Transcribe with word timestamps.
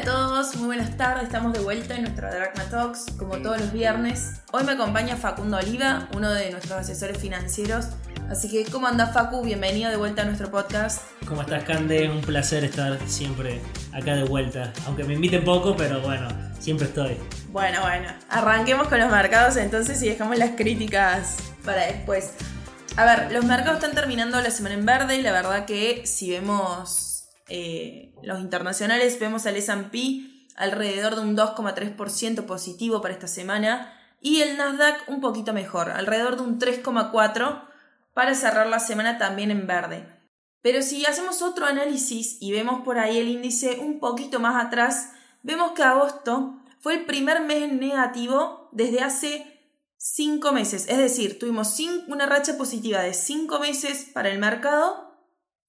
a 0.00 0.02
todos, 0.02 0.56
muy 0.56 0.66
buenas 0.66 0.96
tardes, 0.96 1.24
estamos 1.24 1.52
de 1.52 1.58
vuelta 1.58 1.94
en 1.94 2.02
nuestro 2.02 2.30
Dragma 2.30 2.64
Talks, 2.70 3.06
como 3.18 3.36
todos 3.38 3.60
los 3.60 3.70
viernes. 3.70 4.40
Hoy 4.50 4.64
me 4.64 4.72
acompaña 4.72 5.14
Facundo 5.16 5.58
Oliva, 5.58 6.08
uno 6.14 6.30
de 6.30 6.50
nuestros 6.50 6.78
asesores 6.78 7.18
financieros. 7.18 7.88
Así 8.30 8.50
que, 8.50 8.64
¿cómo 8.70 8.86
anda 8.86 9.08
Facu? 9.08 9.42
Bienvenido 9.42 9.90
de 9.90 9.96
vuelta 9.96 10.22
a 10.22 10.24
nuestro 10.24 10.50
podcast. 10.50 11.02
¿Cómo 11.28 11.42
estás, 11.42 11.64
Cande? 11.64 12.08
Un 12.08 12.22
placer 12.22 12.64
estar 12.64 12.98
siempre 13.06 13.60
acá 13.92 14.14
de 14.14 14.24
vuelta. 14.24 14.72
Aunque 14.86 15.04
me 15.04 15.14
inviten 15.14 15.44
poco, 15.44 15.76
pero 15.76 16.00
bueno, 16.00 16.28
siempre 16.58 16.86
estoy. 16.86 17.18
Bueno, 17.50 17.82
bueno, 17.82 18.08
arranquemos 18.30 18.88
con 18.88 19.00
los 19.00 19.10
mercados 19.10 19.56
entonces 19.56 20.02
y 20.02 20.08
dejamos 20.08 20.38
las 20.38 20.52
críticas 20.52 21.36
para 21.62 21.84
después. 21.84 22.32
A 22.96 23.04
ver, 23.04 23.32
los 23.32 23.44
mercados 23.44 23.82
están 23.82 23.94
terminando 23.94 24.40
la 24.40 24.50
semana 24.50 24.76
en 24.76 24.86
verde 24.86 25.16
y 25.16 25.22
la 25.22 25.32
verdad 25.32 25.66
que 25.66 26.06
si 26.06 26.30
vemos 26.30 27.10
eh, 27.50 28.14
los 28.22 28.40
internacionales, 28.40 29.18
vemos 29.20 29.44
al 29.46 29.56
S&P 29.56 30.30
alrededor 30.56 31.16
de 31.16 31.22
un 31.22 31.36
2,3% 31.36 32.46
positivo 32.46 33.00
para 33.00 33.14
esta 33.14 33.28
semana 33.28 33.92
y 34.20 34.40
el 34.42 34.56
Nasdaq 34.56 35.08
un 35.08 35.20
poquito 35.20 35.52
mejor, 35.52 35.90
alrededor 35.90 36.36
de 36.36 36.42
un 36.42 36.58
3,4% 36.58 37.64
para 38.14 38.34
cerrar 38.34 38.66
la 38.66 38.80
semana 38.80 39.18
también 39.18 39.50
en 39.50 39.66
verde. 39.66 40.06
Pero 40.62 40.82
si 40.82 41.06
hacemos 41.06 41.42
otro 41.42 41.66
análisis 41.66 42.36
y 42.40 42.52
vemos 42.52 42.82
por 42.82 42.98
ahí 42.98 43.18
el 43.18 43.28
índice 43.28 43.78
un 43.80 43.98
poquito 43.98 44.40
más 44.40 44.64
atrás, 44.64 45.12
vemos 45.42 45.72
que 45.72 45.82
agosto 45.82 46.60
fue 46.80 46.94
el 46.94 47.06
primer 47.06 47.40
mes 47.40 47.72
negativo 47.72 48.68
desde 48.72 49.00
hace 49.00 49.60
5 49.96 50.52
meses. 50.52 50.86
Es 50.88 50.98
decir, 50.98 51.38
tuvimos 51.38 51.78
una 52.08 52.26
racha 52.26 52.56
positiva 52.56 53.00
de 53.00 53.14
5 53.14 53.58
meses 53.58 54.10
para 54.12 54.30
el 54.30 54.38
mercado 54.38 55.16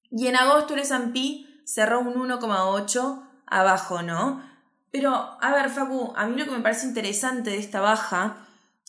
y 0.09 0.27
en 0.27 0.35
agosto 0.35 0.73
el 0.73 0.81
S&P 0.81 1.50
cerró 1.73 2.01
un 2.01 2.15
1,8 2.15 3.21
abajo, 3.45 4.01
¿no? 4.01 4.43
Pero, 4.91 5.37
a 5.39 5.53
ver, 5.53 5.69
Facu, 5.69 6.11
a 6.17 6.27
mí 6.27 6.37
lo 6.37 6.45
que 6.45 6.51
me 6.51 6.59
parece 6.59 6.85
interesante 6.85 7.51
de 7.51 7.59
esta 7.59 7.79
baja 7.79 8.45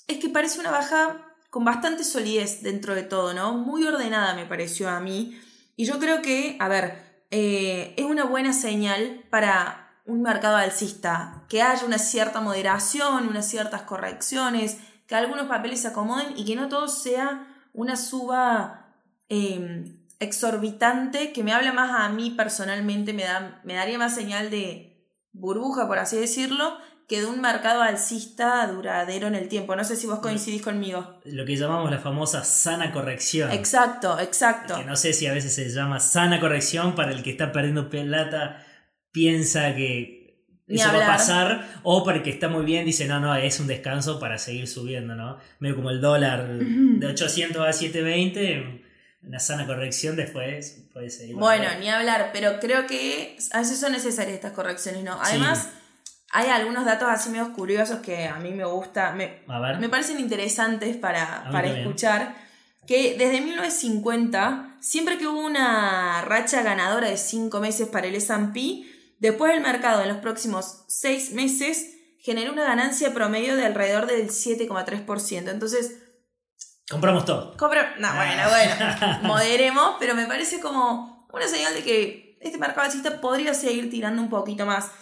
es 0.09 0.19
que 0.19 0.29
parece 0.29 0.59
una 0.59 0.73
baja 0.73 1.29
con 1.49 1.65
bastante 1.65 2.03
solidez 2.03 2.63
dentro 2.63 2.97
de 2.97 3.05
todo, 3.05 3.35
¿no? 3.35 3.55
Muy 3.55 3.85
ordenada 3.87 4.35
me 4.35 4.47
pareció 4.47 4.91
a 4.91 4.99
mí. 4.99 5.41
Y 5.77 5.85
yo 5.85 6.01
creo 6.01 6.23
que, 6.23 6.57
a 6.59 6.67
ver, 6.67 7.25
eh, 7.31 7.95
es 7.97 8.05
una 8.05 8.25
buena 8.25 8.53
señal 8.53 9.23
para 9.31 10.01
un 10.05 10.23
mercado 10.23 10.57
alcista, 10.57 11.45
que 11.49 11.63
haya 11.63 11.87
una 11.87 11.99
cierta 11.99 12.41
moderación, 12.41 13.29
unas 13.29 13.47
ciertas 13.47 13.83
correcciones, 13.83 14.79
que 15.07 15.15
algunos 15.15 15.47
papeles 15.47 15.83
se 15.83 15.89
acomoden 15.89 16.37
y 16.37 16.45
que 16.45 16.57
no 16.57 16.69
todo 16.69 16.89
sea 16.89 17.47
una 17.75 17.95
suba 17.95 18.97
eh, 19.29 19.95
exorbitante 20.23 21.33
que 21.33 21.43
me 21.43 21.53
habla 21.53 21.73
más 21.73 22.01
a 22.01 22.09
mí 22.09 22.31
personalmente, 22.31 23.13
me, 23.13 23.25
da, 23.25 23.61
me 23.65 23.75
daría 23.75 23.99
más 23.99 24.15
señal 24.15 24.51
de 24.51 25.11
burbuja, 25.33 25.87
por 25.89 25.99
así 25.99 26.17
decirlo, 26.17 26.79
que 27.09 27.21
de 27.21 27.27
un 27.27 27.41
mercado 27.41 27.83
alcista 27.83 28.67
duradero 28.69 29.27
en 29.27 29.35
el 29.35 29.49
tiempo. 29.49 29.75
No 29.75 29.85
sé 29.85 29.97
si 29.97 30.07
vos 30.07 30.21
coincidís 30.21 30.63
conmigo. 30.63 31.21
Lo 31.25 31.45
que 31.45 31.57
llamamos 31.57 31.91
la 31.91 31.99
famosa 31.99 32.45
sana 32.45 32.93
corrección. 32.93 33.51
Exacto, 33.51 34.19
exacto. 34.19 34.77
Que 34.77 34.85
no 34.85 34.97
sé 34.97 35.13
si 35.13 35.27
a 35.27 35.33
veces 35.33 35.55
se 35.55 35.69
llama 35.69 36.01
sana 36.01 36.41
corrección 36.41 36.95
para 36.95 37.13
el 37.13 37.23
que 37.23 37.31
está 37.31 37.51
perdiendo 37.51 37.91
plata, 37.91 38.65
piensa 39.11 39.75
que 39.75 40.23
eso 40.69 40.89
va 40.93 41.05
a 41.05 41.07
pasar, 41.07 41.81
o 41.83 42.05
para 42.05 42.19
el 42.19 42.23
que 42.23 42.31
está 42.31 42.49
muy 42.49 42.65
bien 42.65 42.87
dice, 42.87 43.07
no, 43.07 43.21
no, 43.21 43.35
es 43.35 43.61
un 43.61 43.67
descanso 43.67 44.19
para 44.19 44.39
seguir 44.39 44.69
subiendo, 44.69 45.15
¿no? 45.15 45.39
Medio 45.59 45.77
como 45.77 45.91
el 45.91 46.01
dólar 46.01 46.49
de 46.49 47.07
800 47.07 47.67
a 47.67 47.73
720 47.73 48.82
una 49.25 49.39
sana 49.39 49.67
corrección 49.67 50.17
después 50.17 50.83
puede 50.93 51.11
ser. 51.11 51.33
Bueno, 51.35 51.67
ni 51.79 51.89
hablar, 51.89 52.31
pero 52.33 52.59
creo 52.61 52.87
que 52.87 53.37
a 53.53 53.61
veces 53.61 53.79
son 53.79 53.93
necesarias 53.93 54.35
estas 54.35 54.53
correcciones, 54.53 55.05
¿no? 55.05 55.17
Además, 55.21 55.69
hay 56.31 56.49
algunos 56.49 56.85
datos 56.85 57.09
así 57.09 57.31
medio 57.31 57.53
curiosos 57.53 58.01
que 58.01 58.27
a 58.27 58.37
mí 58.37 58.51
me 58.53 58.65
gusta, 58.65 59.13
me, 59.13 59.43
me 59.79 59.89
parecen 59.89 60.19
interesantes 60.19 60.97
para, 60.97 61.49
para 61.53 61.69
escuchar. 61.69 62.35
Que 62.87 63.17
desde 63.17 63.41
1950, 63.41 64.79
siempre 64.81 65.17
que 65.17 65.29
hubo 65.29 65.47
una 65.47 66.23
racha 66.23 66.63
ganadora 66.63 67.09
de 67.09 67.17
5 67.17 67.61
meses 67.61 67.87
para 67.87 68.09
el 68.09 68.17
SP, 68.19 68.83
después 69.21 69.55
el 69.55 69.61
mercado 69.61 70.03
en 70.03 70.09
los 70.09 70.17
próximos 70.17 70.83
6 70.89 71.33
meses 71.33 71.93
generó 72.19 72.53
una 72.53 72.65
ganancia 72.65 73.15
promedio 73.15 73.55
de 73.55 73.67
alrededor 73.67 74.07
del 74.07 74.31
7,3%. 74.31 75.51
Entonces, 75.51 76.02
Compramos 76.93 77.25
todo. 77.25 77.57
Compra... 77.57 77.95
No, 77.99 78.15
bueno, 78.15 78.43
bueno. 78.49 79.19
moderemos, 79.23 79.97
pero 79.99 80.15
me 80.15 80.27
parece 80.27 80.61
como 80.61 81.27
una 81.33 81.49
señal 81.49 81.75
de 81.75 81.83
que 81.83 82.39
este 82.41 82.59
mercado 82.59 82.83
alcista 82.83 83.21
podría 83.21 83.55
seguir 83.55 83.91
tirando 83.91 84.21
un 84.21 84.29
poquito 84.29 84.67
más. 84.67 84.93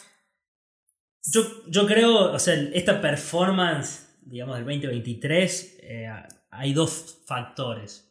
Yo, 1.33 1.43
yo 1.67 1.87
creo, 1.87 2.33
o 2.33 2.39
sea, 2.39 2.55
esta 2.55 3.01
performance, 3.01 4.09
digamos, 4.23 4.57
del 4.57 4.65
2023, 4.65 5.79
eh, 5.83 6.13
hay 6.51 6.73
dos 6.73 7.19
factores. 7.27 8.07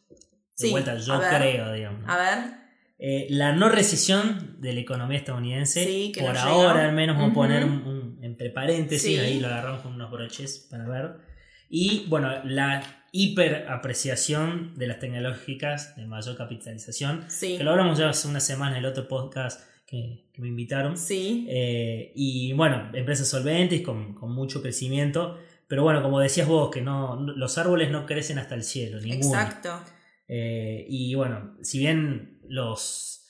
De 0.58 0.70
vuelta, 0.70 0.96
yo 0.96 1.18
creo, 1.18 1.72
digamos. 1.72 2.02
A 2.06 2.18
ver. 2.18 2.60
Eh, 2.98 3.28
la 3.30 3.52
no 3.52 3.70
recesión 3.70 4.60
de 4.60 4.74
la 4.74 4.80
economía 4.80 5.16
estadounidense, 5.16 6.12
por 6.20 6.36
ahora 6.36 6.84
al 6.84 6.92
menos 6.92 7.16
vamos 7.16 7.30
a 7.30 7.34
poner 7.34 7.64
un, 7.64 8.18
entre 8.20 8.50
paréntesis, 8.50 9.18
ahí 9.18 9.40
lo 9.40 9.46
agarramos 9.46 9.80
con 9.80 9.94
unos 9.94 10.10
broches 10.10 10.68
para 10.70 10.86
ver. 10.86 11.29
Y 11.70 12.04
bueno, 12.08 12.44
la 12.44 13.00
hiperapreciación 13.12 14.74
de 14.76 14.86
las 14.86 14.98
tecnológicas 14.98 15.96
de 15.96 16.04
mayor 16.04 16.36
capitalización. 16.36 17.26
Que 17.40 17.62
lo 17.62 17.70
hablamos 17.70 17.98
ya 17.98 18.10
hace 18.10 18.28
una 18.28 18.40
semana 18.40 18.72
en 18.72 18.84
el 18.84 18.90
otro 18.90 19.08
podcast 19.08 19.62
que, 19.86 20.26
me 20.36 20.48
invitaron. 20.48 20.96
Sí. 20.96 21.46
Eh, 21.48 22.12
y 22.14 22.52
bueno, 22.54 22.90
empresas 22.94 23.28
solventes 23.28 23.82
con, 23.82 24.14
con, 24.14 24.32
mucho 24.32 24.62
crecimiento. 24.62 25.38
Pero 25.68 25.82
bueno, 25.82 26.02
como 26.02 26.18
decías 26.18 26.48
vos, 26.48 26.70
que 26.70 26.80
no, 26.80 27.20
los 27.20 27.58
árboles 27.58 27.90
no 27.90 28.06
crecen 28.06 28.38
hasta 28.38 28.54
el 28.54 28.64
cielo, 28.64 29.00
ninguno. 29.00 29.38
Exacto. 29.38 29.80
Eh, 30.26 30.86
y 30.88 31.14
bueno, 31.14 31.56
si 31.60 31.78
bien 31.78 32.40
los 32.48 33.26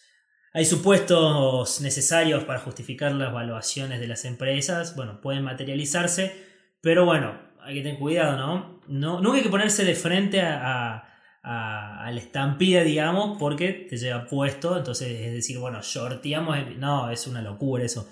hay 0.53 0.65
supuestos 0.65 1.81
necesarios 1.81 2.45
para 2.45 2.61
justificar 2.61 3.13
las 3.13 3.33
valuaciones 3.33 4.01
de 4.01 4.09
las 4.09 4.25
empresas, 4.25 4.97
bueno, 4.97 5.21
pueden 5.21 5.45
materializarse, 5.45 6.33
pero 6.81 7.05
bueno, 7.05 7.50
hay 7.65 7.75
que 7.75 7.83
tener 7.83 7.99
cuidado, 7.99 8.37
¿no? 8.37 8.81
no 8.89 9.21
nunca 9.21 9.39
hay 9.39 9.43
que 9.43 9.49
ponerse 9.49 9.85
de 9.85 9.95
frente 9.95 10.41
a, 10.41 11.11
a, 11.43 12.11
la 12.13 12.21
estampida, 12.21 12.83
digamos, 12.83 13.39
porque 13.39 13.87
te 13.89 13.97
lleva 13.97 14.27
puesto. 14.27 14.77
Entonces, 14.77 15.09
es 15.09 15.33
decir, 15.33 15.59
bueno, 15.59 15.81
shorteamos. 15.83 16.59
No, 16.77 17.11
es 17.11 17.27
una 17.27 17.43
locura 17.43 17.85
eso. 17.85 18.09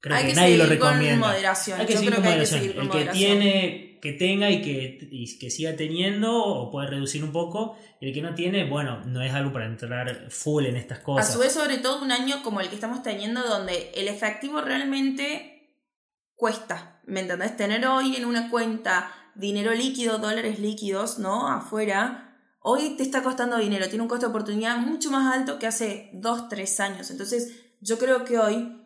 Creo 0.00 0.18
que, 0.18 0.34
nadie 0.34 0.58
lo 0.58 0.66
recomienda. 0.66 1.28
moderación. 1.28 1.80
Hay 1.80 1.86
que 1.86 1.96
seguir 1.96 2.14
con 2.14 2.24
moderación. 2.24 2.62
El 2.62 2.90
que 2.90 3.06
tiene, 3.06 3.98
que 4.02 4.12
tenga 4.12 4.50
y 4.50 4.60
que, 4.60 5.08
y 5.10 5.38
que 5.38 5.50
siga 5.50 5.74
teniendo, 5.76 6.44
o 6.44 6.70
puede 6.70 6.88
reducir 6.88 7.24
un 7.24 7.32
poco. 7.32 7.78
Y 8.00 8.08
el 8.08 8.14
que 8.14 8.20
no 8.20 8.34
tiene, 8.34 8.68
bueno, 8.68 9.00
no 9.06 9.22
es 9.22 9.32
algo 9.32 9.52
para 9.52 9.64
entrar 9.64 10.26
full 10.28 10.66
en 10.66 10.76
estas 10.76 10.98
cosas. 10.98 11.30
A 11.30 11.32
su 11.32 11.38
vez, 11.38 11.52
sobre 11.52 11.78
todo 11.78 12.02
un 12.02 12.12
año 12.12 12.42
como 12.42 12.60
el 12.60 12.68
que 12.68 12.74
estamos 12.74 13.02
teniendo, 13.02 13.42
donde 13.42 13.92
el 13.94 14.08
efectivo 14.08 14.60
realmente 14.60 15.72
cuesta. 16.36 16.93
¿Me 17.06 17.20
entendés? 17.20 17.56
Tener 17.56 17.86
hoy 17.86 18.16
en 18.16 18.24
una 18.24 18.50
cuenta 18.50 19.10
dinero 19.34 19.72
líquido, 19.72 20.18
dólares 20.18 20.58
líquidos, 20.58 21.18
¿no? 21.18 21.48
Afuera, 21.48 22.38
hoy 22.60 22.96
te 22.96 23.02
está 23.02 23.22
costando 23.22 23.58
dinero, 23.58 23.88
tiene 23.88 24.02
un 24.02 24.08
costo 24.08 24.26
de 24.26 24.30
oportunidad 24.30 24.78
mucho 24.78 25.10
más 25.10 25.34
alto 25.34 25.58
que 25.58 25.66
hace 25.66 26.10
dos, 26.14 26.48
tres 26.48 26.80
años. 26.80 27.10
Entonces, 27.10 27.52
yo 27.80 27.98
creo 27.98 28.24
que 28.24 28.38
hoy 28.38 28.80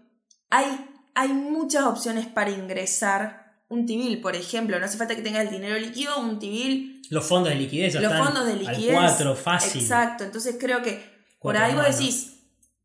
hay, 0.50 0.86
hay 1.14 1.28
muchas 1.28 1.84
opciones 1.84 2.26
para 2.26 2.50
ingresar 2.50 3.62
un 3.68 3.86
TIBIL, 3.86 4.20
por 4.20 4.34
ejemplo. 4.34 4.78
No 4.78 4.86
hace 4.86 4.98
falta 4.98 5.14
que 5.14 5.22
tengas 5.22 5.44
el 5.44 5.50
dinero 5.50 5.78
líquido, 5.78 6.18
un 6.18 6.38
TIBIL. 6.38 7.03
Los 7.10 7.26
fondos 7.26 7.50
de 7.50 7.56
liquidez, 7.56 7.94
los 7.94 8.12
fondos 8.12 8.47
de 8.47 8.56
liquidez. 8.56 8.97
Al 8.97 9.10
4, 9.10 9.36
fácil. 9.36 9.82
Exacto, 9.82 10.24
entonces 10.24 10.56
creo 10.59 10.82
que 10.82 11.18
por 11.41 11.56
ahí 11.56 11.74
vos 11.74 11.84
decís, 11.86 12.37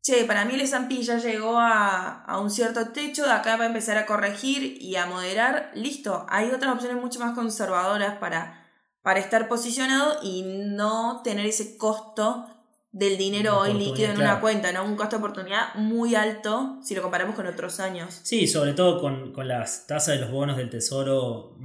che, 0.04 0.24
para 0.26 0.44
mí 0.44 0.54
el 0.54 0.60
S&P 0.60 1.02
ya 1.02 1.18
llegó 1.18 1.58
a, 1.58 2.38
un 2.40 2.50
cierto 2.50 2.88
techo, 2.88 3.24
de 3.24 3.32
acá 3.32 3.56
va 3.56 3.64
a 3.64 3.68
empezar 3.68 3.96
a 3.96 4.04
corregir 4.04 4.76
y 4.80 4.96
a 4.96 5.06
moderar, 5.06 5.70
listo, 5.74 6.26
hay 6.28 6.50
otras 6.50 6.74
opciones 6.74 7.02
mucho 7.02 7.18
más 7.20 7.34
conservadoras 7.34 8.18
para, 8.18 8.68
para 9.02 9.18
estar 9.18 9.48
posicionado 9.48 10.18
y 10.22 10.42
no 10.42 11.22
tener 11.24 11.46
ese 11.46 11.78
costo 11.78 12.46
del 12.92 13.16
dinero 13.16 13.58
hoy 13.58 13.72
líquido 13.72 14.10
en 14.10 14.18
una 14.18 14.40
cuenta, 14.40 14.72
¿no? 14.72 14.84
Un 14.84 14.94
costo 14.94 15.16
de 15.16 15.22
oportunidad 15.24 15.74
muy 15.74 16.14
alto 16.14 16.78
si 16.82 16.94
lo 16.94 17.00
comparamos 17.00 17.34
con 17.34 17.46
otros 17.46 17.80
años. 17.80 18.20
Sí, 18.22 18.46
sobre 18.46 18.74
todo 18.74 19.00
con, 19.00 19.32
las 19.48 19.86
tasas 19.86 20.16
de 20.16 20.20
los 20.20 20.30
bonos 20.30 20.58
del 20.58 20.68
tesoro 20.68 21.58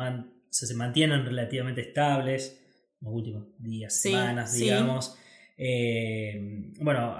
se, 0.49 0.73
mantienen 0.75 1.25
relativamente 1.25 1.81
estables 1.81 2.57
los 3.01 3.13
últimos 3.13 3.43
días, 3.59 3.93
semanas, 3.93 4.53
digamos. 4.53 5.18
Eh, 5.61 6.71
bueno, 6.79 7.15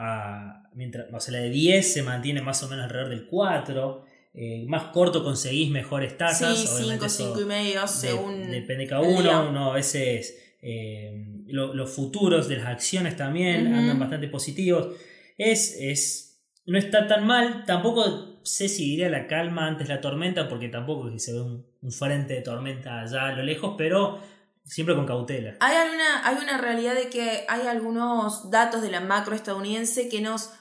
mientras, 0.73 1.07
o 1.13 1.19
sea, 1.19 1.33
la 1.33 1.39
de 1.41 1.49
10 1.49 1.93
se 1.93 2.03
mantiene 2.03 2.41
más 2.41 2.63
o 2.63 2.69
menos 2.69 2.85
alrededor 2.85 3.09
del 3.09 3.25
4. 3.27 4.05
Eh, 4.33 4.63
más 4.67 4.85
corto 4.93 5.23
conseguís 5.23 5.69
mejores 5.69 6.17
tasas. 6.17 6.57
Sí, 6.57 6.83
5, 6.83 7.09
5 7.09 7.41
y 7.41 7.45
medio, 7.45 7.87
según. 7.87 8.49
depende 8.49 8.87
cada 8.87 9.01
uno. 9.01 9.49
Uno 9.49 9.71
a 9.71 9.75
veces. 9.75 10.37
Eh, 10.61 11.25
los 11.47 11.89
futuros 11.89 12.47
de 12.47 12.57
las 12.57 12.67
acciones 12.67 13.15
también 13.15 13.73
andan 13.73 13.99
bastante 13.99 14.27
positivos. 14.27 14.95
Es, 15.37 15.75
es, 15.79 16.41
no 16.65 16.77
está 16.77 17.07
tan 17.07 17.25
mal. 17.25 17.65
Tampoco 17.65 18.39
sé 18.43 18.69
si 18.69 18.85
diría 18.91 19.09
la 19.09 19.27
calma 19.27 19.67
antes 19.67 19.89
la 19.89 19.99
tormenta, 19.99 20.47
porque 20.47 20.69
tampoco 20.69 21.17
se 21.17 21.33
ve 21.33 21.41
un, 21.41 21.65
un 21.81 21.91
frente 21.91 22.35
de 22.35 22.41
tormenta 22.41 23.01
allá 23.01 23.27
a 23.27 23.35
lo 23.35 23.43
lejos, 23.43 23.75
pero 23.77 24.19
siempre 24.69 24.95
con 24.95 25.05
cautela. 25.05 25.55
Hay 25.59 25.75
una, 25.93 26.27
hay 26.27 26.37
una 26.41 26.57
realidad 26.57 26.95
de 26.95 27.09
que 27.09 27.45
hay 27.49 27.67
algunos 27.67 28.49
datos 28.51 28.81
de 28.81 28.91
la 28.91 29.01
macro 29.01 29.35
estadounidense 29.35 30.09
que 30.09 30.21
nos, 30.21 30.51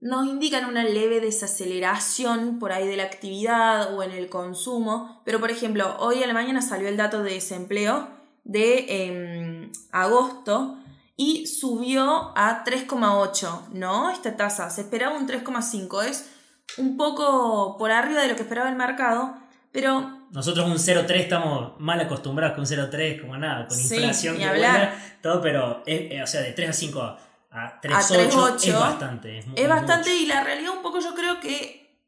nos 0.00 0.26
indican 0.26 0.64
una 0.64 0.84
leve 0.84 1.20
desaceleración 1.20 2.58
por 2.58 2.72
ahí 2.72 2.88
de 2.88 2.96
la 2.96 3.04
actividad 3.04 3.94
o 3.94 4.02
en 4.02 4.12
el 4.12 4.28
consumo. 4.28 5.22
Pero, 5.24 5.38
por 5.38 5.50
ejemplo, 5.50 5.96
hoy 6.00 6.22
a 6.22 6.26
la 6.26 6.32
mañana 6.32 6.62
salió 6.62 6.88
el 6.88 6.96
dato 6.96 7.22
de 7.22 7.34
desempleo 7.34 8.08
de 8.44 8.86
em, 8.88 9.72
agosto 9.92 10.78
y 11.16 11.46
subió 11.46 12.32
a 12.36 12.64
3,8, 12.64 13.68
¿no? 13.72 14.08
Esta 14.10 14.36
tasa, 14.36 14.70
se 14.70 14.82
esperaba 14.82 15.18
un 15.18 15.28
3,5, 15.28 16.04
es 16.04 16.30
un 16.78 16.96
poco 16.96 17.76
por 17.76 17.90
arriba 17.90 18.22
de 18.22 18.28
lo 18.28 18.36
que 18.36 18.42
esperaba 18.42 18.70
el 18.70 18.76
mercado, 18.76 19.34
pero... 19.80 20.18
Nosotros 20.30 20.66
un 20.66 20.74
0,3 20.76 21.10
estamos 21.16 21.72
mal 21.80 22.00
acostumbrados 22.00 22.54
con 22.54 22.62
un 22.62 22.90
0,3, 22.90 23.20
como 23.20 23.36
nada, 23.38 23.66
con 23.66 23.76
Sí, 23.78 23.94
inflación 23.96 24.36
que 24.36 24.46
vuela, 24.48 24.94
todo, 25.22 25.40
pero, 25.40 25.82
es- 25.86 26.10
eh, 26.12 26.22
o 26.22 26.26
sea, 26.26 26.40
de 26.42 26.52
3 26.52 26.68
a 26.70 26.72
5 26.72 27.00
a, 27.00 27.18
a 27.50 27.80
3,8 27.80 28.30
3,8 28.30 28.64
es 28.68 28.78
bastante. 28.78 29.38
Es, 29.38 29.46
Es 29.54 29.68
bastante 29.68 30.10
mucho. 30.10 30.22
y 30.22 30.26
la 30.26 30.44
realidad 30.44 30.72
un 30.76 30.82
poco 30.82 31.00
yo 31.00 31.14
creo 31.14 31.40
que 31.40 31.98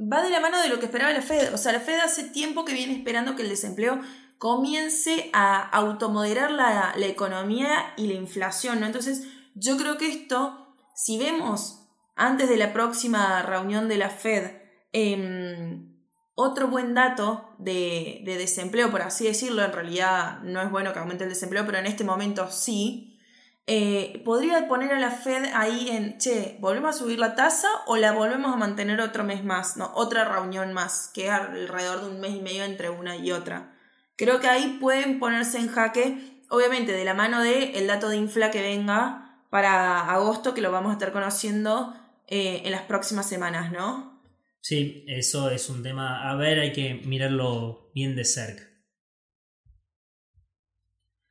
va 0.00 0.22
de 0.22 0.30
la 0.30 0.40
mano 0.40 0.60
de 0.60 0.68
lo 0.68 0.78
que 0.80 0.86
esperaba 0.86 1.12
la 1.12 1.22
Fed. 1.22 1.54
O 1.54 1.58
sea, 1.58 1.72
la 1.72 1.80
Fed 1.80 2.00
hace 2.00 2.24
tiempo 2.24 2.64
que 2.64 2.72
viene 2.72 2.94
esperando 2.94 3.36
que 3.36 3.42
el 3.42 3.48
desempleo 3.50 4.00
comience 4.38 5.30
a 5.32 5.60
automoderar 5.60 6.50
la, 6.50 6.94
la 6.96 7.06
economía 7.06 7.92
y 7.96 8.06
la 8.08 8.14
inflación, 8.14 8.80
¿no? 8.80 8.86
Entonces, 8.86 9.28
yo 9.54 9.76
creo 9.76 9.96
que 9.98 10.08
esto, 10.08 10.74
si 10.96 11.18
vemos 11.18 11.86
antes 12.16 12.48
de 12.48 12.56
la 12.56 12.72
próxima 12.72 13.42
reunión 13.42 13.86
de 13.88 13.98
la 13.98 14.08
Fed, 14.10 14.50
em, 14.92 15.89
otro 16.40 16.68
buen 16.68 16.94
dato 16.94 17.54
de, 17.58 18.22
de 18.24 18.36
desempleo, 18.36 18.90
por 18.90 19.02
así 19.02 19.24
decirlo, 19.24 19.62
en 19.62 19.72
realidad 19.72 20.40
no 20.42 20.60
es 20.60 20.70
bueno 20.70 20.92
que 20.92 20.98
aumente 20.98 21.24
el 21.24 21.30
desempleo, 21.30 21.66
pero 21.66 21.78
en 21.78 21.86
este 21.86 22.04
momento 22.04 22.50
sí, 22.50 23.10
eh, 23.72 24.20
podría 24.24 24.66
poner 24.66 24.92
a 24.92 24.98
la 24.98 25.12
Fed 25.12 25.44
ahí 25.54 25.90
en, 25.90 26.18
che, 26.18 26.56
¿volvemos 26.60 26.96
a 26.96 26.98
subir 26.98 27.20
la 27.20 27.36
tasa 27.36 27.68
o 27.86 27.96
la 27.96 28.10
volvemos 28.10 28.52
a 28.52 28.56
mantener 28.56 29.00
otro 29.00 29.22
mes 29.22 29.44
más? 29.44 29.76
No, 29.76 29.92
otra 29.94 30.24
reunión 30.24 30.72
más, 30.72 31.08
que 31.14 31.30
alrededor 31.30 32.00
de 32.00 32.10
un 32.10 32.20
mes 32.20 32.32
y 32.32 32.40
medio 32.40 32.64
entre 32.64 32.90
una 32.90 33.16
y 33.16 33.30
otra. 33.30 33.76
Creo 34.16 34.40
que 34.40 34.48
ahí 34.48 34.78
pueden 34.80 35.20
ponerse 35.20 35.58
en 35.58 35.68
jaque, 35.68 36.42
obviamente 36.48 36.90
de 36.90 37.04
la 37.04 37.14
mano 37.14 37.42
de 37.42 37.78
el 37.78 37.86
dato 37.86 38.08
de 38.08 38.16
infla 38.16 38.50
que 38.50 38.60
venga 38.60 39.38
para 39.50 40.10
agosto, 40.10 40.52
que 40.52 40.62
lo 40.62 40.72
vamos 40.72 40.90
a 40.90 40.94
estar 40.94 41.12
conociendo 41.12 41.94
eh, 42.26 42.62
en 42.64 42.72
las 42.72 42.82
próximas 42.82 43.28
semanas, 43.28 43.70
¿no? 43.70 44.09
Sí, 44.62 45.04
eso 45.08 45.50
es 45.50 45.68
un 45.68 45.82
tema. 45.82 46.30
A 46.30 46.36
ver, 46.36 46.58
hay 46.60 46.72
que 46.72 46.94
mirarlo 46.94 47.90
bien 47.94 48.14
de 48.14 48.24
cerca. 48.24 48.64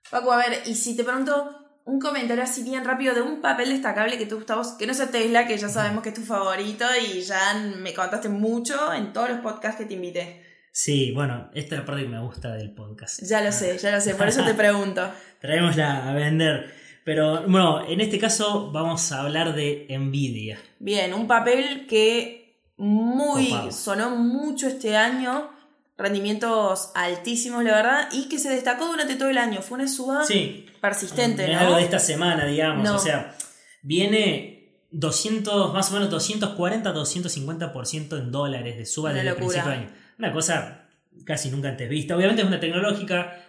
Paco, 0.10 0.32
a 0.32 0.38
ver, 0.38 0.64
y 0.66 0.74
si 0.74 0.96
te 0.96 1.04
pregunto 1.04 1.56
un 1.86 2.00
comentario 2.00 2.44
así 2.44 2.64
bien 2.64 2.86
rápido 2.86 3.14
de 3.14 3.22
un 3.22 3.42
papel 3.42 3.70
destacable 3.70 4.18
que 4.18 4.26
te 4.26 4.36
gusta 4.36 4.54
a 4.54 4.58
vos, 4.58 4.70
que 4.78 4.88
no 4.88 4.94
sea 4.94 5.12
Tesla, 5.12 5.48
que 5.48 5.58
ya 5.58 5.70
sabemos 5.70 6.04
que 6.04 6.10
es 6.10 6.16
tu 6.16 6.22
favorito 6.22 6.86
y 7.02 7.22
ya 7.22 7.54
me 7.78 7.94
contaste 7.94 8.30
mucho 8.30 8.94
en 8.94 9.14
todos 9.14 9.30
los 9.30 9.40
podcasts 9.40 9.80
que 9.80 9.86
te 9.86 9.96
invité. 9.96 10.44
Sí, 10.72 11.12
bueno, 11.12 11.50
esta 11.54 11.76
es 11.76 11.82
la 11.82 11.86
parte 11.86 12.04
que 12.04 12.10
me 12.10 12.22
gusta 12.22 12.54
del 12.54 12.74
podcast. 12.74 13.22
Ya 13.24 13.42
lo 13.42 13.52
sé, 13.52 13.78
ya 13.78 13.92
lo 13.92 14.02
sé, 14.02 14.16
por 14.16 14.28
eso 14.28 14.44
te 14.44 14.54
pregunto. 14.56 15.12
Traémosla 15.42 16.10
a 16.10 16.14
vender. 16.14 16.74
Pero 17.04 17.42
bueno, 17.48 17.88
en 17.88 18.02
este 18.02 18.20
caso 18.20 18.72
vamos 18.72 19.12
a 19.12 19.22
hablar 19.22 19.56
de 19.56 19.88
Nvidia. 19.90 20.60
Bien, 20.80 21.14
un 21.14 21.28
papel 21.28 21.88
que 21.88 22.39
muy 22.80 23.54
sonó 23.72 24.12
mucho 24.12 24.68
este 24.68 24.96
año, 24.96 25.50
rendimientos 25.98 26.92
altísimos, 26.96 27.64
la 27.64 27.76
verdad, 27.76 28.10
y 28.12 28.30
que 28.30 28.40
se 28.40 28.50
destacó 28.50 28.88
durante 28.88 29.16
todo 29.16 29.30
el 29.30 29.38
año. 29.38 29.62
Fue 29.62 29.78
una 29.78 29.88
suba 29.88 30.24
Sí, 30.24 30.66
persistente, 30.82 31.46
no 31.46 31.54
es 31.54 31.60
algo 31.60 31.76
de 31.76 31.84
esta 31.84 32.00
semana, 32.00 32.46
digamos. 32.46 32.84
No. 32.84 32.96
O 32.96 33.00
sea, 33.00 33.36
viene 33.82 34.86
200, 34.92 35.74
más 35.74 35.92
o 35.92 35.94
menos 35.94 36.10
240, 36.10 36.94
250% 36.94 38.18
en 38.18 38.32
dólares 38.32 38.78
de 38.78 38.86
suba 38.86 39.14
desde 39.14 39.30
el 39.30 39.36
principio 39.36 39.70
de 39.70 39.76
año. 39.76 39.90
Una 40.18 40.32
cosa 40.32 40.88
casi 41.26 41.52
nunca 41.52 41.70
antes 41.70 41.90
vista. 41.90 42.16
Obviamente 42.16 42.44
es 42.44 42.48
una 42.48 42.62
tecnológica, 42.62 43.44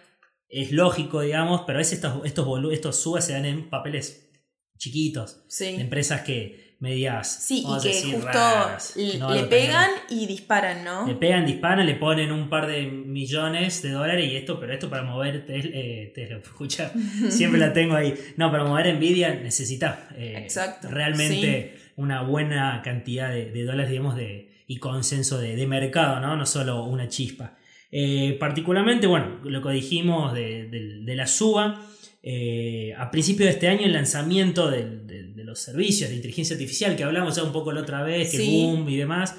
es 0.49 0.73
lógico, 0.73 1.21
digamos, 1.21 1.61
pero 1.65 1.77
a 1.77 1.79
veces 1.79 1.93
estos, 1.93 2.25
estos, 2.25 2.47
estos 2.73 2.95
subas 2.97 3.25
se 3.25 3.31
dan 3.33 3.45
en 3.45 3.69
papeles 3.69 4.30
chiquitos, 4.81 5.43
Sí. 5.47 5.65
de 5.77 5.81
empresas 5.81 6.21
que 6.21 6.71
medias. 6.79 7.43
Sí, 7.45 7.59
y 7.63 7.81
que 7.83 7.93
justo 8.11 8.25
raras, 8.25 8.95
le, 8.95 9.19
no 9.19 9.29
pegan 9.49 9.91
y 10.09 10.25
disparan, 10.25 10.83
¿no? 10.83 11.05
Le 11.07 11.13
pegan, 11.13 11.45
disparan, 11.45 11.85
le 11.85 11.93
ponen 11.93 12.31
un 12.31 12.49
par 12.49 12.65
de 12.65 12.87
millones 12.87 13.83
de 13.83 13.91
dólares 13.91 14.27
y 14.31 14.35
esto, 14.35 14.59
pero 14.59 14.73
esto 14.73 14.89
para 14.89 15.03
mover 15.03 15.45
Tesla, 15.45 15.69
eh, 15.75 16.11
Tesla, 16.15 16.37
escucha, 16.43 16.91
siempre 17.29 17.59
la 17.59 17.71
tengo 17.71 17.95
ahí. 17.95 18.15
No, 18.37 18.49
para 18.49 18.63
mover 18.63 18.95
Nvidia 18.95 19.35
necesitas 19.35 19.99
eh, 20.17 20.47
realmente 20.89 21.75
una 21.97 22.23
buena 22.23 22.81
cantidad 22.83 23.29
de, 23.29 23.51
de 23.51 23.63
dólares, 23.63 23.91
digamos, 23.91 24.15
de, 24.15 24.49
y 24.65 24.77
consenso 24.77 25.37
de, 25.39 25.55
de 25.55 25.67
mercado, 25.67 26.19
¿no? 26.19 26.35
No 26.35 26.47
solo 26.47 26.83
una 26.85 27.07
chispa. 27.07 27.57
Eh, 27.91 28.37
particularmente, 28.39 29.05
bueno, 29.05 29.39
lo 29.43 29.61
que 29.61 29.69
dijimos 29.69 30.33
de, 30.33 30.67
de- 30.67 31.01
de 31.03 31.15
la 31.15 31.27
suba. 31.27 31.85
Eh, 32.23 32.93
a 32.97 33.09
principio 33.09 33.45
de 33.45 33.51
este 33.53 33.67
año 33.67 33.85
el 33.85 33.93
lanzamiento 33.93 34.69
del- 34.69 35.07
de, 35.07 35.23
de 35.33 35.43
los 35.43 35.59
servicios 35.59 36.09
de 36.09 36.15
inteligencia 36.17 36.53
artificial 36.55 36.95
que 36.95 37.03
hablamos 37.03 37.35
ya 37.35 37.43
un 37.43 37.51
poco 37.51 37.71
la 37.71 37.81
otra 37.81 38.03
vez, 38.03 38.29
que 38.31 38.37
Sí. 38.37 38.45
boom 38.63 38.87
y 38.89 38.97
demás, 38.97 39.35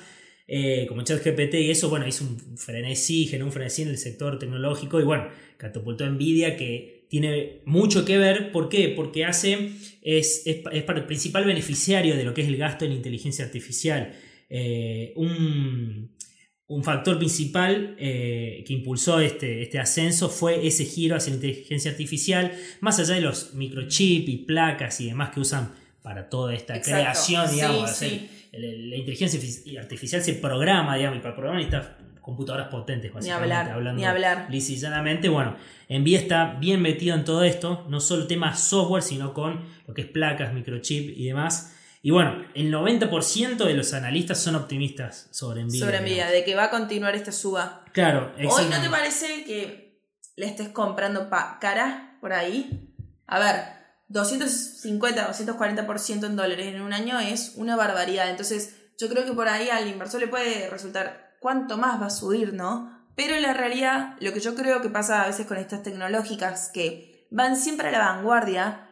eh, 0.48 0.86
como 0.88 1.02
ChatGPT 1.02 1.54
y 1.54 1.70
eso, 1.70 1.88
bueno, 1.88 2.06
hizo 2.06 2.24
un 2.24 2.58
frenesí, 2.58 3.26
generó 3.26 3.46
un 3.46 3.52
frenesí 3.52 3.82
en 3.82 3.88
el 3.88 3.98
sector 3.98 4.38
tecnológico 4.38 5.00
y 5.00 5.04
bueno, 5.04 5.28
catapultó 5.56 6.04
a 6.04 6.10
Nvidia 6.10 6.56
que 6.56 7.06
tiene 7.08 7.60
mucho 7.66 8.04
que 8.04 8.18
ver. 8.18 8.50
¿Por 8.52 8.68
qué? 8.68 8.88
Porque 8.88 9.24
hace, 9.24 9.70
es, 10.02 10.42
es, 10.46 10.60
es 10.72 10.82
para 10.82 10.98
el 10.98 11.06
principal 11.06 11.44
beneficiario 11.44 12.16
de 12.16 12.24
lo 12.24 12.34
que 12.34 12.42
es 12.42 12.48
el 12.48 12.56
gasto 12.56 12.84
en 12.84 12.92
inteligencia 12.92 13.44
artificial. 13.44 14.12
Eh, 14.50 15.12
un, 15.16 16.11
un 16.74 16.82
factor 16.84 17.18
principal 17.18 17.94
eh, 17.98 18.64
que 18.66 18.72
impulsó 18.72 19.20
este, 19.20 19.62
este 19.62 19.78
ascenso 19.78 20.28
fue 20.28 20.66
ese 20.66 20.84
giro 20.84 21.16
hacia 21.16 21.30
la 21.30 21.36
inteligencia 21.36 21.90
artificial, 21.90 22.52
más 22.80 22.98
allá 22.98 23.14
de 23.14 23.20
los 23.20 23.54
microchips 23.54 24.28
y 24.28 24.36
placas 24.38 25.00
y 25.00 25.06
demás 25.06 25.30
que 25.30 25.40
usan 25.40 25.72
para 26.02 26.28
toda 26.28 26.54
esta 26.54 26.74
Exacto. 26.76 26.98
creación, 27.00 27.48
Sí, 27.48 27.54
digamos. 27.54 27.90
sí. 27.90 28.04
hacer- 28.06 28.20
el- 28.52 28.90
la 28.90 28.96
inteligencia 28.96 29.38
artifici- 29.40 29.78
artificial 29.78 30.22
se 30.22 30.34
programa, 30.34 30.96
digamos, 30.96 31.18
y 31.18 31.22
para 31.22 31.34
programar 31.34 31.62
necesitas 31.62 31.88
computadoras 32.20 32.68
potentes, 32.68 33.10
Ni 33.10 33.14
básicamente, 33.14 33.54
hablar, 33.54 33.70
hablando 33.74 33.98
ni 34.00 34.04
hablar. 34.06 34.46
lisa 34.50 34.72
y 34.72 34.76
llanamente. 34.76 35.28
Bueno, 35.28 35.56
Nvidia 35.88 36.18
está 36.20 36.54
bien 36.60 36.80
metido 36.80 37.14
en 37.16 37.24
todo 37.24 37.42
esto, 37.44 37.84
no 37.88 37.98
solo 38.00 38.26
tema 38.26 38.54
software, 38.56 39.02
sino 39.02 39.32
con 39.34 39.60
lo 39.88 39.94
que 39.94 40.02
es 40.02 40.06
placas, 40.06 40.54
microchip 40.54 41.16
y 41.18 41.24
demás. 41.26 41.74
Y 42.04 42.10
bueno, 42.10 42.44
el 42.54 42.72
90% 42.72 43.64
de 43.64 43.74
los 43.74 43.92
analistas 43.94 44.40
son 44.40 44.56
optimistas 44.56 45.28
sobre 45.30 45.62
Nvidia. 45.62 45.86
Sobre 45.86 46.00
Nvidia, 46.00 46.26
de 46.30 46.44
que 46.44 46.56
va 46.56 46.64
a 46.64 46.70
continuar 46.70 47.14
esta 47.14 47.30
suba. 47.30 47.84
Claro, 47.92 48.32
Hoy 48.36 48.64
no 48.68 48.82
te 48.82 48.90
parece 48.90 49.44
que 49.44 50.02
le 50.34 50.46
estés 50.46 50.70
comprando 50.70 51.30
pa 51.30 51.58
cara 51.60 52.18
por 52.20 52.32
ahí. 52.32 52.92
A 53.28 53.38
ver, 53.38 53.54
250, 54.08 55.32
240% 55.32 56.26
en 56.26 56.36
dólares 56.36 56.74
en 56.74 56.82
un 56.82 56.92
año 56.92 57.20
es 57.20 57.52
una 57.54 57.76
barbaridad. 57.76 58.30
Entonces, 58.30 58.74
yo 58.98 59.08
creo 59.08 59.24
que 59.24 59.32
por 59.32 59.48
ahí 59.48 59.70
al 59.70 59.86
inversor 59.86 60.20
le 60.20 60.26
puede 60.26 60.68
resultar 60.68 61.36
cuánto 61.38 61.78
más 61.78 62.02
va 62.02 62.06
a 62.06 62.10
subir, 62.10 62.52
¿no? 62.52 63.06
Pero 63.14 63.36
en 63.36 63.42
la 63.42 63.52
realidad, 63.52 64.16
lo 64.18 64.32
que 64.32 64.40
yo 64.40 64.56
creo 64.56 64.82
que 64.82 64.88
pasa 64.88 65.22
a 65.22 65.26
veces 65.28 65.46
con 65.46 65.56
estas 65.56 65.84
tecnológicas 65.84 66.70
que 66.74 67.28
van 67.30 67.56
siempre 67.56 67.88
a 67.88 67.92
la 67.92 67.98
vanguardia, 67.98 68.88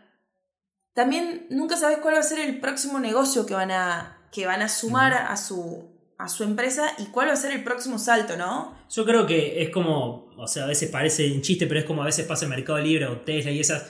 también 1.01 1.47
nunca 1.49 1.79
sabes 1.79 1.97
cuál 2.03 2.17
va 2.17 2.19
a 2.19 2.23
ser 2.23 2.41
el 2.41 2.61
próximo 2.61 3.01
negocio 3.01 3.47
que 3.47 3.55
van 3.55 3.71
a, 3.71 4.19
que 4.31 4.45
van 4.45 4.61
a 4.61 4.69
sumar 4.69 5.15
a 5.15 5.35
su, 5.39 5.89
a 6.19 6.29
su 6.29 6.45
empresa 6.45 6.93
y 6.99 7.07
cuál 7.07 7.29
va 7.29 7.33
a 7.33 7.37
ser 7.37 7.53
el 7.53 7.65
próximo 7.65 7.99
salto, 7.99 8.37
¿no? 8.37 8.77
Yo 8.91 9.07
creo 9.07 9.27
que 9.27 9.63
es 9.63 9.71
como, 9.71 10.31
o 10.37 10.47
sea, 10.47 10.65
a 10.65 10.67
veces 10.67 10.91
parece 10.91 11.33
un 11.33 11.41
chiste, 11.41 11.67
pero 11.67 11.81
es 11.81 11.87
como 11.87 12.03
a 12.03 12.05
veces 12.05 12.27
pasa 12.27 12.45
en 12.45 12.51
Mercado 12.51 12.79
Libre 12.81 13.07
o 13.07 13.17
Tesla 13.23 13.51
y 13.51 13.61
esas. 13.61 13.87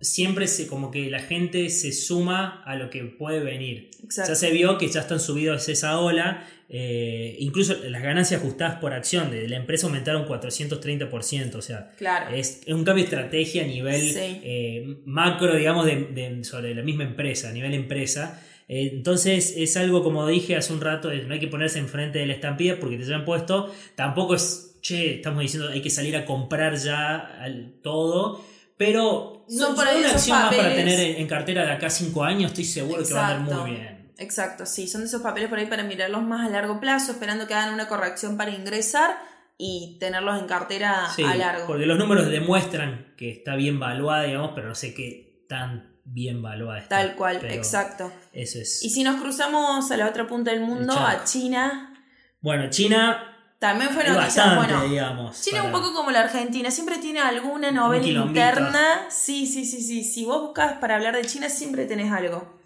Siempre 0.00 0.48
se, 0.48 0.66
como 0.66 0.90
que 0.90 1.08
la 1.08 1.20
gente 1.20 1.70
se 1.70 1.92
suma 1.92 2.60
a 2.64 2.74
lo 2.74 2.90
que 2.90 3.04
puede 3.04 3.38
venir. 3.38 3.90
Exacto. 4.02 4.32
Ya 4.32 4.34
se 4.34 4.50
vio 4.50 4.78
que 4.78 4.88
ya 4.88 5.02
están 5.02 5.20
subidos 5.20 5.68
esa 5.68 6.00
ola. 6.00 6.44
Eh, 6.70 7.36
incluso 7.38 7.74
las 7.88 8.02
ganancias 8.02 8.40
ajustadas 8.40 8.76
por 8.76 8.92
acción 8.92 9.30
de 9.30 9.48
la 9.48 9.56
empresa 9.56 9.86
aumentaron 9.86 10.26
430%. 10.26 11.54
O 11.56 11.62
sea, 11.62 11.90
Claro. 11.96 12.34
es, 12.34 12.60
es 12.66 12.74
un 12.74 12.84
cambio 12.84 13.04
de 13.04 13.08
estrategia 13.10 13.64
a 13.64 13.66
nivel 13.66 14.00
Sí. 14.00 14.40
eh, 14.44 14.96
macro, 15.04 15.56
digamos, 15.56 15.86
de, 15.86 15.96
de- 16.12 16.44
sobre 16.44 16.74
la 16.74 16.82
misma 16.82 17.04
empresa, 17.04 17.48
a 17.48 17.52
nivel 17.52 17.74
empresa. 17.74 18.42
Eh, 18.68 18.90
entonces 18.92 19.54
es 19.56 19.76
algo, 19.78 20.02
como 20.02 20.26
dije 20.26 20.56
hace 20.56 20.72
un 20.74 20.80
rato, 20.80 21.10
no 21.12 21.32
hay 21.34 21.40
que 21.40 21.48
ponerse 21.48 21.78
enfrente 21.78 22.18
de 22.18 22.26
la 22.26 22.34
estampida 22.34 22.76
porque 22.78 22.96
te 22.98 23.04
hayan 23.04 23.24
puesto. 23.24 23.72
Tampoco 23.94 24.34
es, 24.34 24.78
che, 24.82 25.14
estamos 25.16 25.40
diciendo 25.42 25.70
hay 25.70 25.80
que 25.80 25.90
salir 25.90 26.16
a 26.16 26.24
comprar 26.26 26.76
ya 26.76 27.16
al- 27.40 27.72
todo. 27.82 28.44
Pero 28.76 29.44
Son 29.48 29.70
no, 29.70 29.74
por 29.74 29.88
ahí 29.88 29.98
una 29.98 30.10
acción 30.12 30.38
más 30.38 30.54
para 30.54 30.68
papeles. 30.68 30.84
tener 30.96 31.00
en, 31.10 31.16
en 31.22 31.26
cartera 31.26 31.64
de 31.66 31.72
acá 31.72 31.90
cinco 31.90 32.22
años, 32.22 32.52
estoy 32.52 32.64
seguro 32.64 33.02
que 33.04 33.12
va 33.14 33.26
a 33.28 33.36
andar 33.38 33.60
muy 33.62 33.70
bien. 33.72 33.97
Exacto, 34.18 34.66
sí, 34.66 34.86
son 34.88 35.00
de 35.02 35.06
esos 35.06 35.22
papeles 35.22 35.48
por 35.48 35.58
ahí 35.58 35.66
para 35.66 35.82
mirarlos 35.84 36.22
más 36.22 36.46
a 36.46 36.50
largo 36.50 36.78
plazo, 36.80 37.12
esperando 37.12 37.46
que 37.46 37.54
hagan 37.54 37.72
una 37.74 37.88
corrección 37.88 38.36
para 38.36 38.50
ingresar 38.50 39.16
y 39.56 39.96
tenerlos 39.98 40.38
en 40.40 40.46
cartera 40.46 41.08
Sí, 41.16 41.22
a 41.24 41.34
largo. 41.34 41.66
porque 41.66 41.86
los 41.86 41.98
números 41.98 42.28
demuestran 42.28 43.14
que 43.16 43.30
está 43.32 43.56
bien 43.56 43.80
valuada, 43.80 44.24
digamos, 44.24 44.52
pero 44.54 44.68
no 44.68 44.74
sé 44.74 44.94
qué 44.94 45.44
tan 45.48 45.96
bien 46.04 46.42
valuada 46.42 46.80
está. 46.80 46.96
Tal 46.96 47.16
cual, 47.16 47.44
exacto. 47.44 48.12
Eso 48.32 48.58
es. 48.60 48.82
Y 48.84 48.90
si 48.90 49.02
nos 49.02 49.20
cruzamos 49.20 49.90
a 49.90 49.96
la 49.96 50.06
otra 50.08 50.26
punta 50.26 50.50
del 50.52 50.60
mundo, 50.60 50.92
a 50.94 51.24
China, 51.24 51.94
Bueno, 52.40 52.70
China 52.70 53.34
también 53.58 53.90
fue 53.90 54.04
hay 54.04 54.10
noticia, 54.12 54.44
bastante, 54.44 54.72
bueno, 54.74 54.88
digamos. 54.88 55.42
China 55.42 55.64
un 55.64 55.72
para- 55.72 55.82
poco 55.84 55.94
como 55.94 56.10
la 56.12 56.20
Argentina, 56.20 56.70
siempre 56.70 56.98
tiene 56.98 57.18
alguna 57.20 57.72
novela 57.72 58.06
interna. 58.06 59.06
Sí, 59.10 59.46
sí, 59.46 59.64
sí, 59.64 59.82
sí. 59.82 60.04
Si 60.04 60.24
vos 60.24 60.40
buscas 60.40 60.74
para 60.74 60.94
hablar 60.94 61.16
de 61.16 61.24
China, 61.24 61.48
siempre 61.48 61.84
tenés 61.86 62.12
algo. 62.12 62.57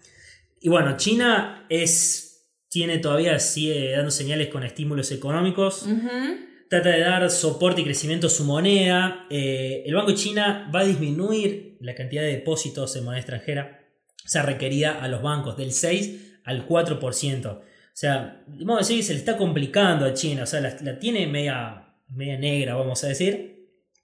Y 0.63 0.69
bueno, 0.69 0.95
China 0.95 1.65
es 1.67 2.47
tiene 2.69 2.97
todavía 2.97 3.37
sigue 3.37 3.91
dando 3.91 4.09
señales 4.09 4.47
con 4.47 4.63
estímulos 4.63 5.11
económicos. 5.11 5.85
Trata 6.69 6.89
de 6.89 7.01
dar 7.01 7.29
soporte 7.29 7.81
y 7.81 7.83
crecimiento 7.83 8.27
a 8.27 8.29
su 8.29 8.45
moneda. 8.45 9.27
Eh, 9.29 9.83
el 9.85 9.93
Banco 9.93 10.11
de 10.11 10.15
China 10.17 10.71
va 10.73 10.79
a 10.79 10.85
disminuir 10.85 11.77
la 11.81 11.93
cantidad 11.93 12.21
de 12.21 12.29
depósitos 12.29 12.95
en 12.95 13.03
moneda 13.03 13.19
extranjera, 13.19 13.81
o 14.25 14.27
sea, 14.27 14.43
requerida 14.43 15.03
a 15.03 15.07
los 15.09 15.21
bancos 15.21 15.57
del 15.57 15.73
6 15.73 16.39
al 16.45 16.65
4%. 16.65 17.45
O 17.45 17.61
sea, 17.91 18.41
vamos 18.47 18.75
a 18.75 18.79
decir 18.79 18.97
que 18.97 19.03
se 19.03 19.13
le 19.13 19.19
está 19.19 19.35
complicando 19.35 20.05
a 20.05 20.13
China, 20.13 20.43
o 20.43 20.47
sea, 20.47 20.61
la, 20.61 20.77
la 20.81 20.97
tiene 20.97 21.27
media, 21.27 21.93
media 22.07 22.39
negra, 22.39 22.75
vamos 22.75 23.03
a 23.03 23.07
decir. 23.07 23.52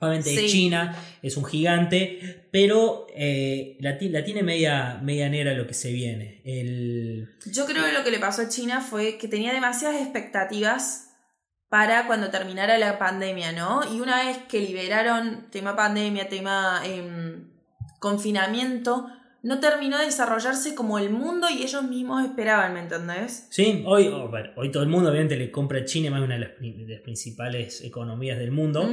Obviamente 0.01 0.29
Sí. 0.29 0.45
es 0.45 0.51
China, 0.51 0.95
es 1.21 1.35
un 1.35 1.43
gigante, 1.45 2.47
pero 2.51 3.07
eh, 3.13 3.77
la 3.81 3.97
tiene 3.97 4.43
media, 4.43 4.99
media 5.03 5.27
negra 5.27 5.53
lo 5.53 5.67
que 5.67 5.73
se 5.73 5.91
viene. 5.91 6.41
El, 6.45 7.29
Yo 7.45 7.65
creo 7.65 7.85
que 7.85 7.91
lo 7.91 8.03
que 8.03 8.11
le 8.11 8.19
pasó 8.19 8.43
a 8.43 8.49
China 8.49 8.79
fue 8.79 9.17
que 9.17 9.27
tenía 9.27 9.53
demasiadas 9.53 10.01
expectativas 10.01 11.09
para 11.67 12.07
cuando 12.07 12.29
terminara 12.29 12.77
la 12.77 12.97
pandemia, 12.97 13.51
¿no? 13.51 13.81
Y 13.93 13.99
una 13.99 14.23
vez 14.23 14.37
que 14.49 14.61
liberaron 14.61 15.47
tema 15.51 15.75
pandemia, 15.75 16.29
tema 16.29 16.81
em, 16.85 17.49
confinamiento, 17.99 19.07
no 19.43 19.59
terminó 19.59 19.97
de 19.97 20.05
desarrollarse 20.05 20.75
como 20.75 20.99
el 20.99 21.09
mundo 21.09 21.47
y 21.49 21.63
ellos 21.63 21.83
mismos 21.83 22.23
esperaban, 22.25 22.73
¿me 22.73 22.81
entendés? 22.81 23.47
Sí, 23.49 23.83
hoy, 23.85 24.07
oh, 24.07 24.27
bueno, 24.29 24.49
hoy 24.57 24.71
todo 24.71 24.83
el 24.83 24.89
mundo 24.89 25.09
obviamente 25.09 25.37
le 25.37 25.49
compra 25.51 25.79
a 25.79 25.85
China, 25.85 26.11
más 26.11 26.21
una 26.21 26.35
de 26.35 26.39
las, 26.41 26.49
de 26.59 26.85
las 26.93 27.01
principales 27.01 27.81
economías 27.83 28.37
del 28.37 28.51
mundo. 28.51 28.89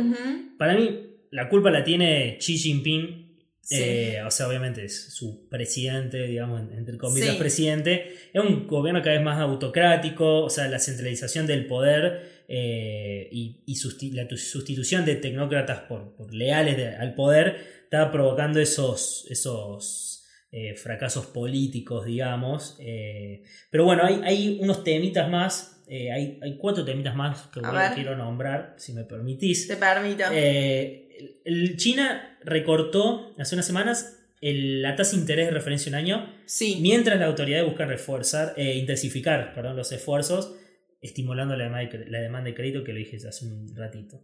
Para 0.59 0.75
mí, 0.75 1.01
la 1.31 1.49
culpa 1.49 1.71
la 1.71 1.83
tiene 1.85 2.39
Xi 2.41 2.57
Jinping. 2.59 3.25
Sí. 3.69 3.79
eh, 3.83 4.23
o 4.25 4.31
sea, 4.31 4.47
obviamente 4.47 4.85
es 4.85 5.13
su 5.13 5.49
presidente, 5.49 6.23
digamos, 6.29 6.61
en- 6.61 6.79
entre 6.79 6.97
comillas, 6.97 7.33
Sí. 7.33 7.37
presidente. 7.37 8.15
Es 8.33 8.41
un 8.41 8.69
gobierno 8.69 9.03
cada 9.03 9.17
vez 9.17 9.25
más 9.25 9.41
autocrático, 9.41 10.45
o 10.45 10.51
sea, 10.51 10.69
la 10.69 10.79
centralización 10.79 11.49
del 11.49 11.67
poder 11.67 12.45
eh, 12.49 13.29
y, 13.33 13.65
y 13.67 13.75
susti- 13.75 14.13
la 14.13 14.29
tu- 14.29 14.37
sustitución 14.37 15.05
de 15.05 15.17
tecnócratas 15.17 15.81
por, 15.81 16.15
por 16.15 16.33
leales 16.33 16.77
de- 16.77 16.95
al 16.95 17.17
poder 17.17 17.57
está 17.83 18.13
provocando 18.13 18.61
esos, 18.61 19.27
esos 19.31 20.16
eh, 20.59 20.75
fracasos 20.75 21.27
políticos, 21.27 22.07
digamos. 22.07 22.77
eh, 22.81 23.43
pero 23.71 23.85
bueno, 23.85 24.03
hay, 24.05 24.21
hay 24.25 24.59
unos 24.63 24.83
temitas 24.85 25.29
más, 25.29 25.83
eh, 25.87 26.11
hay, 26.11 26.39
hay 26.43 26.57
cuatro 26.57 26.83
temitas 26.85 27.15
más 27.15 27.43
que 27.49 27.61
A 27.61 27.63
quiero 27.95 28.17
nombrar, 28.17 28.75
si 28.79 28.93
me 28.95 29.05
permitís. 29.05 29.69
Te 29.69 29.77
permito. 29.77 30.25
El- 31.45 31.77
China 31.77 32.39
recortó 32.45 33.35
hace 33.39 33.55
unas 33.55 33.67
semanas 33.67 34.19
el- 34.41 34.81
la 34.83 34.97
tasa 34.97 35.13
de 35.17 35.21
interés 35.23 35.47
de 35.47 35.53
referencia 35.53 35.91
un 35.91 35.97
año, 35.97 36.33
sí. 36.47 36.79
mientras 36.81 37.19
la 37.19 37.27
autoridad 37.27 37.65
busca 37.65 37.85
reforzar, 37.85 38.55
intensificar 38.57 39.53
perdón, 39.55 39.77
los 39.77 39.93
esfuerzos, 39.93 40.55
estimulando 41.03 41.55
la 41.57 41.65
demanda, 41.65 41.91
de, 41.91 41.99
cre- 41.99 42.09
la 42.09 42.21
demanda 42.21 42.49
de 42.51 42.55
crédito 42.55 42.83
que 42.85 42.93
lo 42.93 42.99
dije 42.99 43.17
hace 43.29 43.45
un 43.47 43.75
ratito. 43.77 44.23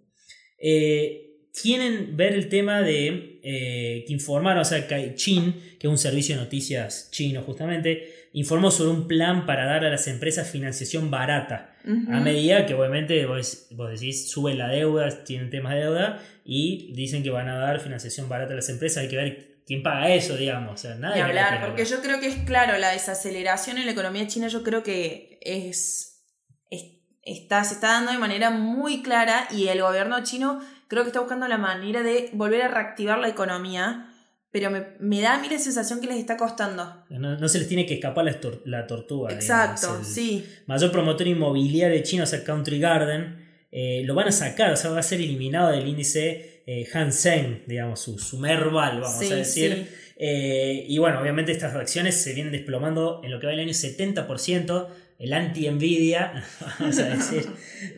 Eh, 0.59 1.32
quieren 1.61 2.17
ver 2.17 2.33
el 2.33 2.49
tema 2.49 2.81
de 2.81 3.41
eh, 3.43 4.05
que 4.07 4.13
informaron, 4.13 4.61
o 4.63 4.65
sea, 4.65 4.87
Caixin, 4.87 5.53
que 5.79 5.87
es 5.87 5.91
un 5.91 5.99
servicio 5.99 6.35
de 6.37 6.43
noticias 6.43 7.09
chino 7.11 7.43
justamente, 7.43 8.29
informó 8.33 8.71
sobre 8.71 8.91
un 8.91 9.07
plan 9.07 9.45
para 9.45 9.67
dar 9.67 9.85
a 9.85 9.91
las 9.91 10.07
empresas 10.09 10.51
financiación 10.51 11.11
barata. 11.11 11.77
A 11.85 12.21
medida 12.21 12.65
que 12.65 12.75
obviamente 12.75 13.27
vos, 13.27 13.67
vos 13.73 13.91
decís, 13.91 14.31
sube 14.31 14.55
la 14.55 14.69
deuda, 14.69 15.25
tienen 15.25 15.51
temas 15.51 15.75
de 15.75 15.81
deuda 15.81 16.23
y 16.45 16.93
dicen 16.95 17.23
que 17.25 17.31
van 17.31 17.49
a 17.49 17.59
dar 17.59 17.81
financiación 17.81 18.29
barata 18.29 18.53
a 18.53 18.57
las 18.57 18.69
empresas, 18.69 19.03
hay 19.03 19.09
que 19.09 19.17
ver 19.17 19.63
quién 19.67 19.83
paga 19.83 20.15
eso, 20.15 20.37
digamos. 20.37 20.73
O 20.75 20.77
sea, 20.77 20.95
nadie 20.95 21.21
a 21.21 21.27
hablar, 21.27 21.61
porque 21.67 21.85
yo 21.85 22.01
creo 22.01 22.21
que 22.21 22.29
es 22.29 22.37
claro, 22.47 22.79
la 22.79 22.93
desaceleración 22.93 23.79
en 23.79 23.87
la 23.87 23.93
economía 23.93 24.27
china 24.29 24.47
yo 24.49 24.63
creo 24.63 24.83
que 24.85 25.39
es, 25.43 26.25
es- 26.71 26.93
está, 27.25 27.63
se 27.65 27.75
está 27.75 27.89
dando 27.89 28.13
de 28.13 28.19
manera 28.19 28.51
muy 28.51 29.03
clara 29.03 29.49
y 29.51 29.67
el 29.69 29.83
gobierno 29.83 30.23
chino 30.23 30.61
creo 30.93 31.05
que 31.05 31.09
está 31.09 31.21
buscando 31.21 31.49
la 31.49 31.59
manera 31.59 32.03
de 32.03 32.29
volver 32.35 32.63
a 32.63 32.69
reactivar 32.69 33.19
la 33.19 33.29
economía, 33.29 34.09
pero 34.51 34.71
me, 34.71 34.89
me 35.01 35.21
da 35.23 35.35
a 35.37 35.41
mí 35.41 35.49
la 35.49 35.59
sensación 35.59 36.01
que 36.01 36.07
les 36.07 36.19
está 36.19 36.37
costando. 36.37 37.05
No, 37.09 37.39
no 37.39 37.49
se 37.49 37.59
les 37.59 37.69
tiene 37.69 37.87
que 37.87 37.95
escapar 37.95 38.25
la, 38.27 38.39
tor- 38.39 38.61
la 38.67 38.87
tortuga. 38.87 39.33
Exacto, 39.33 39.87
digamos. 39.87 40.09
El 40.09 40.15
sí. 40.15 40.47
Mayor 40.67 40.93
promotor 40.93 41.27
inmobiliario 41.27 42.03
chino, 42.03 42.25
o 42.25 42.27
sea, 42.27 42.45
Country 42.45 42.79
Garden, 42.79 43.39
eh, 43.73 44.03
lo 44.05 44.15
van 44.15 44.29
a 44.29 44.33
sacar, 44.33 44.71
o 44.73 44.77
sea, 44.77 44.91
va 44.91 44.99
a 45.01 45.03
ser 45.03 45.21
eliminado 45.23 45.71
del 45.71 45.89
índice 45.89 46.63
eh, 46.67 46.87
Hansen, 46.93 47.65
digamos, 47.67 48.01
su, 48.01 48.19
su 48.19 48.39
Merval, 48.39 49.01
vamos 49.01 49.19
Sí, 49.19 49.33
a 49.33 49.37
decir. 49.37 49.87
sí. 49.89 49.97
Eh, 50.25 50.85
y 50.87 50.99
bueno, 50.99 51.21
obviamente 51.21 51.51
estas 51.51 51.75
acciones 51.75 52.23
se 52.23 52.35
vienen 52.35 52.53
desplomando 52.53 53.23
en 53.25 53.31
lo 53.33 53.41
que 53.41 53.47
va 53.47 53.55
el 53.55 53.59
año 53.61 53.73
70%, 53.73 54.87
el 55.23 55.33
anti-Nvidia, 55.33 56.45
vamos 56.81 56.99
a 56.99 57.05
decir, 57.11 57.47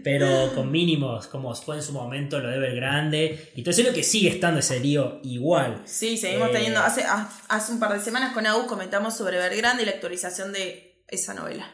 pero 0.02 0.52
con 0.54 0.70
mínimos, 0.70 1.26
como 1.26 1.54
fue 1.54 1.76
en 1.76 1.82
su 1.82 1.92
momento 1.92 2.38
lo 2.40 2.48
de 2.50 2.56
Evergrande, 2.56 3.48
y 3.56 3.62
todo 3.62 3.70
eso 3.70 3.80
es 3.82 3.88
lo 3.88 3.94
que 3.94 4.02
sigue 4.02 4.28
estando 4.28 4.60
ese 4.60 4.78
lío 4.80 5.20
igual. 5.24 5.82
Sí, 5.86 6.16
seguimos 6.16 6.50
Eh, 6.50 6.52
teniendo. 6.52 6.80
Hace, 6.80 7.02
hace 7.48 7.72
un 7.72 7.80
par 7.80 7.92
de 7.92 8.00
semanas 8.00 8.32
con 8.34 8.46
AU 8.46 8.66
comentamos 8.66 9.16
sobre 9.16 9.36
Evergrande 9.38 9.82
y 9.82 9.86
la 9.86 9.92
actualización 9.92 10.52
de 10.52 11.02
esa 11.08 11.34
novela. 11.34 11.70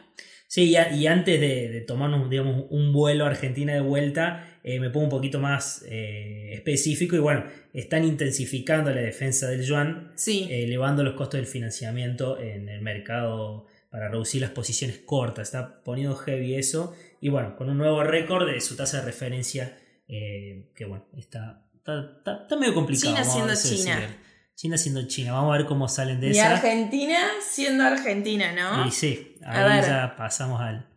Sí, 0.47 0.63
y, 0.71 0.75
a- 0.75 0.91
y 0.93 1.07
antes 1.07 1.39
de, 1.39 1.69
de 1.69 1.81
tomarnos 1.81 2.29
digamos, 2.29 2.65
un 2.69 2.91
vuelo 2.91 3.25
a 3.25 3.29
Argentina 3.29 3.73
de 3.73 3.79
vuelta, 3.79 4.59
eh, 4.63 4.79
me 4.81 4.89
pongo 4.89 5.05
un 5.05 5.09
poquito 5.09 5.39
más 5.39 5.83
eh, 5.87 6.51
específico 6.53 7.15
y 7.15 7.19
bueno, 7.19 7.45
están 7.73 8.03
intensificando 8.03 8.93
la 8.93 8.99
defensa 9.01 9.47
del 9.47 9.63
yuan, 9.63 10.11
Sí. 10.15 10.47
elevando 10.51 11.03
los 11.03 11.13
costos 11.15 11.37
del 11.39 11.47
financiamiento 11.47 12.37
en 12.39 12.67
el 12.67 12.81
mercado 12.81 13.65
para 13.91 14.07
reducir 14.09 14.41
las 14.41 14.49
posiciones 14.51 14.99
cortas. 15.05 15.49
Está 15.49 15.83
poniendo 15.83 16.15
heavy 16.15 16.55
eso 16.55 16.95
y 17.19 17.29
bueno, 17.29 17.55
con 17.55 17.69
un 17.69 17.77
nuevo 17.77 18.01
récord 18.03 18.47
de 18.47 18.59
su 18.61 18.75
tasa 18.75 18.97
de 19.01 19.03
referencia, 19.05 19.77
eh, 20.07 20.71
que 20.75 20.85
bueno, 20.85 21.05
está, 21.17 21.65
está, 21.75 21.99
está- 22.17 22.41
está 22.43 22.55
medio 22.55 22.73
complicado. 22.73 23.13
China 23.13 23.23
siendo 23.23 23.49
decir. 23.51 23.77
China. 23.77 24.17
China 24.55 24.77
siendo 24.77 25.07
China, 25.07 25.33
vamos 25.33 25.53
a 25.53 25.57
ver 25.57 25.65
cómo 25.67 25.87
salen 25.87 26.19
de 26.21 26.27
Y 26.27 26.31
esa. 26.31 26.51
Argentina 26.55 27.17
siendo 27.41 27.83
Argentina, 27.83 28.51
¿no? 28.53 28.87
Y 28.87 28.91
sí, 28.91 29.35
A 29.43 29.63
ahí 29.65 29.77
ver. 29.81 29.85
ya 29.89 30.15
pasamos 30.15 30.61
al, 30.61 30.87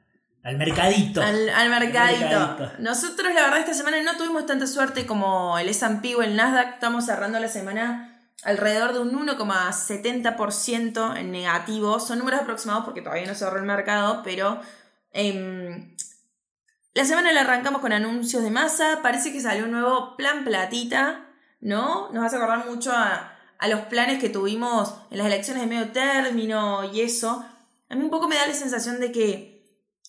al 0.42 0.58
mercadito. 0.58 1.22
Al, 1.22 1.48
al 1.48 1.70
mercadito. 1.70 2.20
mercadito. 2.28 2.72
Nosotros, 2.80 3.32
la 3.34 3.42
verdad, 3.42 3.60
esta 3.60 3.72
semana 3.74 4.02
no 4.02 4.16
tuvimos 4.18 4.44
tanta 4.44 4.66
suerte 4.66 5.06
como 5.06 5.58
el 5.58 5.68
S&P 5.70 6.14
o 6.14 6.22
el 6.22 6.36
Nasdaq. 6.36 6.74
Estamos 6.74 7.06
cerrando 7.06 7.40
la 7.40 7.48
semana 7.48 8.13
alrededor 8.42 8.92
de 8.92 9.00
un 9.00 9.12
1,70% 9.26 11.16
en 11.16 11.30
negativo. 11.30 12.00
Son 12.00 12.18
números 12.18 12.40
aproximados 12.40 12.84
porque 12.84 13.02
todavía 13.02 13.26
no 13.26 13.34
cerró 13.34 13.58
el 13.58 13.64
mercado, 13.64 14.22
pero 14.22 14.60
em, 15.12 15.94
la 16.92 17.04
semana 17.04 17.32
la 17.32 17.42
arrancamos 17.42 17.80
con 17.80 17.92
anuncios 17.92 18.42
de 18.42 18.50
masa. 18.50 19.00
Parece 19.02 19.32
que 19.32 19.40
salió 19.40 19.64
un 19.64 19.72
nuevo 19.72 20.16
plan 20.16 20.44
platita, 20.44 21.26
¿no? 21.60 22.10
Nos 22.12 22.24
hace 22.24 22.36
acordar 22.36 22.66
mucho 22.66 22.92
a, 22.92 23.36
a 23.58 23.68
los 23.68 23.80
planes 23.82 24.20
que 24.20 24.28
tuvimos 24.28 24.94
en 25.10 25.18
las 25.18 25.26
elecciones 25.26 25.62
de 25.62 25.68
medio 25.68 25.92
término 25.92 26.84
y 26.92 27.00
eso. 27.00 27.44
A 27.88 27.94
mí 27.94 28.02
un 28.04 28.10
poco 28.10 28.28
me 28.28 28.36
da 28.36 28.46
la 28.46 28.54
sensación 28.54 29.00
de 29.00 29.12
que 29.12 29.54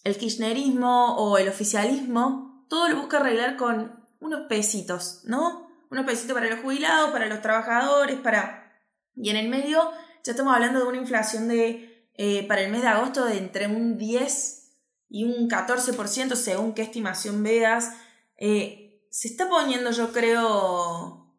el 0.04 0.18
kirchnerismo 0.18 1.16
o 1.18 1.38
el 1.38 1.50
oficialismo, 1.50 2.66
todo 2.70 2.88
lo 2.90 2.98
busca 2.98 3.18
arreglar 3.18 3.58
con 3.58 3.92
unos 4.20 4.48
pesitos, 4.48 5.22
¿no? 5.24 5.65
Unos 5.90 6.06
pesitos 6.06 6.34
para 6.34 6.50
los 6.50 6.60
jubilados, 6.60 7.12
para 7.12 7.28
los 7.28 7.42
trabajadores, 7.42 8.18
para... 8.18 8.62
Y 9.16 9.30
en 9.30 9.38
el 9.38 9.48
medio 9.48 9.92
ya 10.26 10.32
estamos 10.32 10.56
hablando 10.56 10.80
de 10.80 10.86
una 10.88 10.98
inflación 10.98 11.48
de, 11.48 12.10
eh, 12.16 12.48
para 12.48 12.62
el 12.62 12.72
mes 12.72 12.82
de 12.82 12.88
agosto 12.88 13.26
de 13.26 13.38
entre 13.38 13.68
un 13.68 13.98
10 13.98 14.72
y 15.10 15.24
un 15.24 15.48
14%, 15.48 16.36
según 16.36 16.74
qué 16.74 16.82
estimación 16.82 17.44
veas. 17.44 17.92
Eh, 18.38 19.04
se 19.12 19.28
está 19.28 19.48
poniendo, 19.48 19.92
yo 19.92 20.12
creo, 20.12 21.32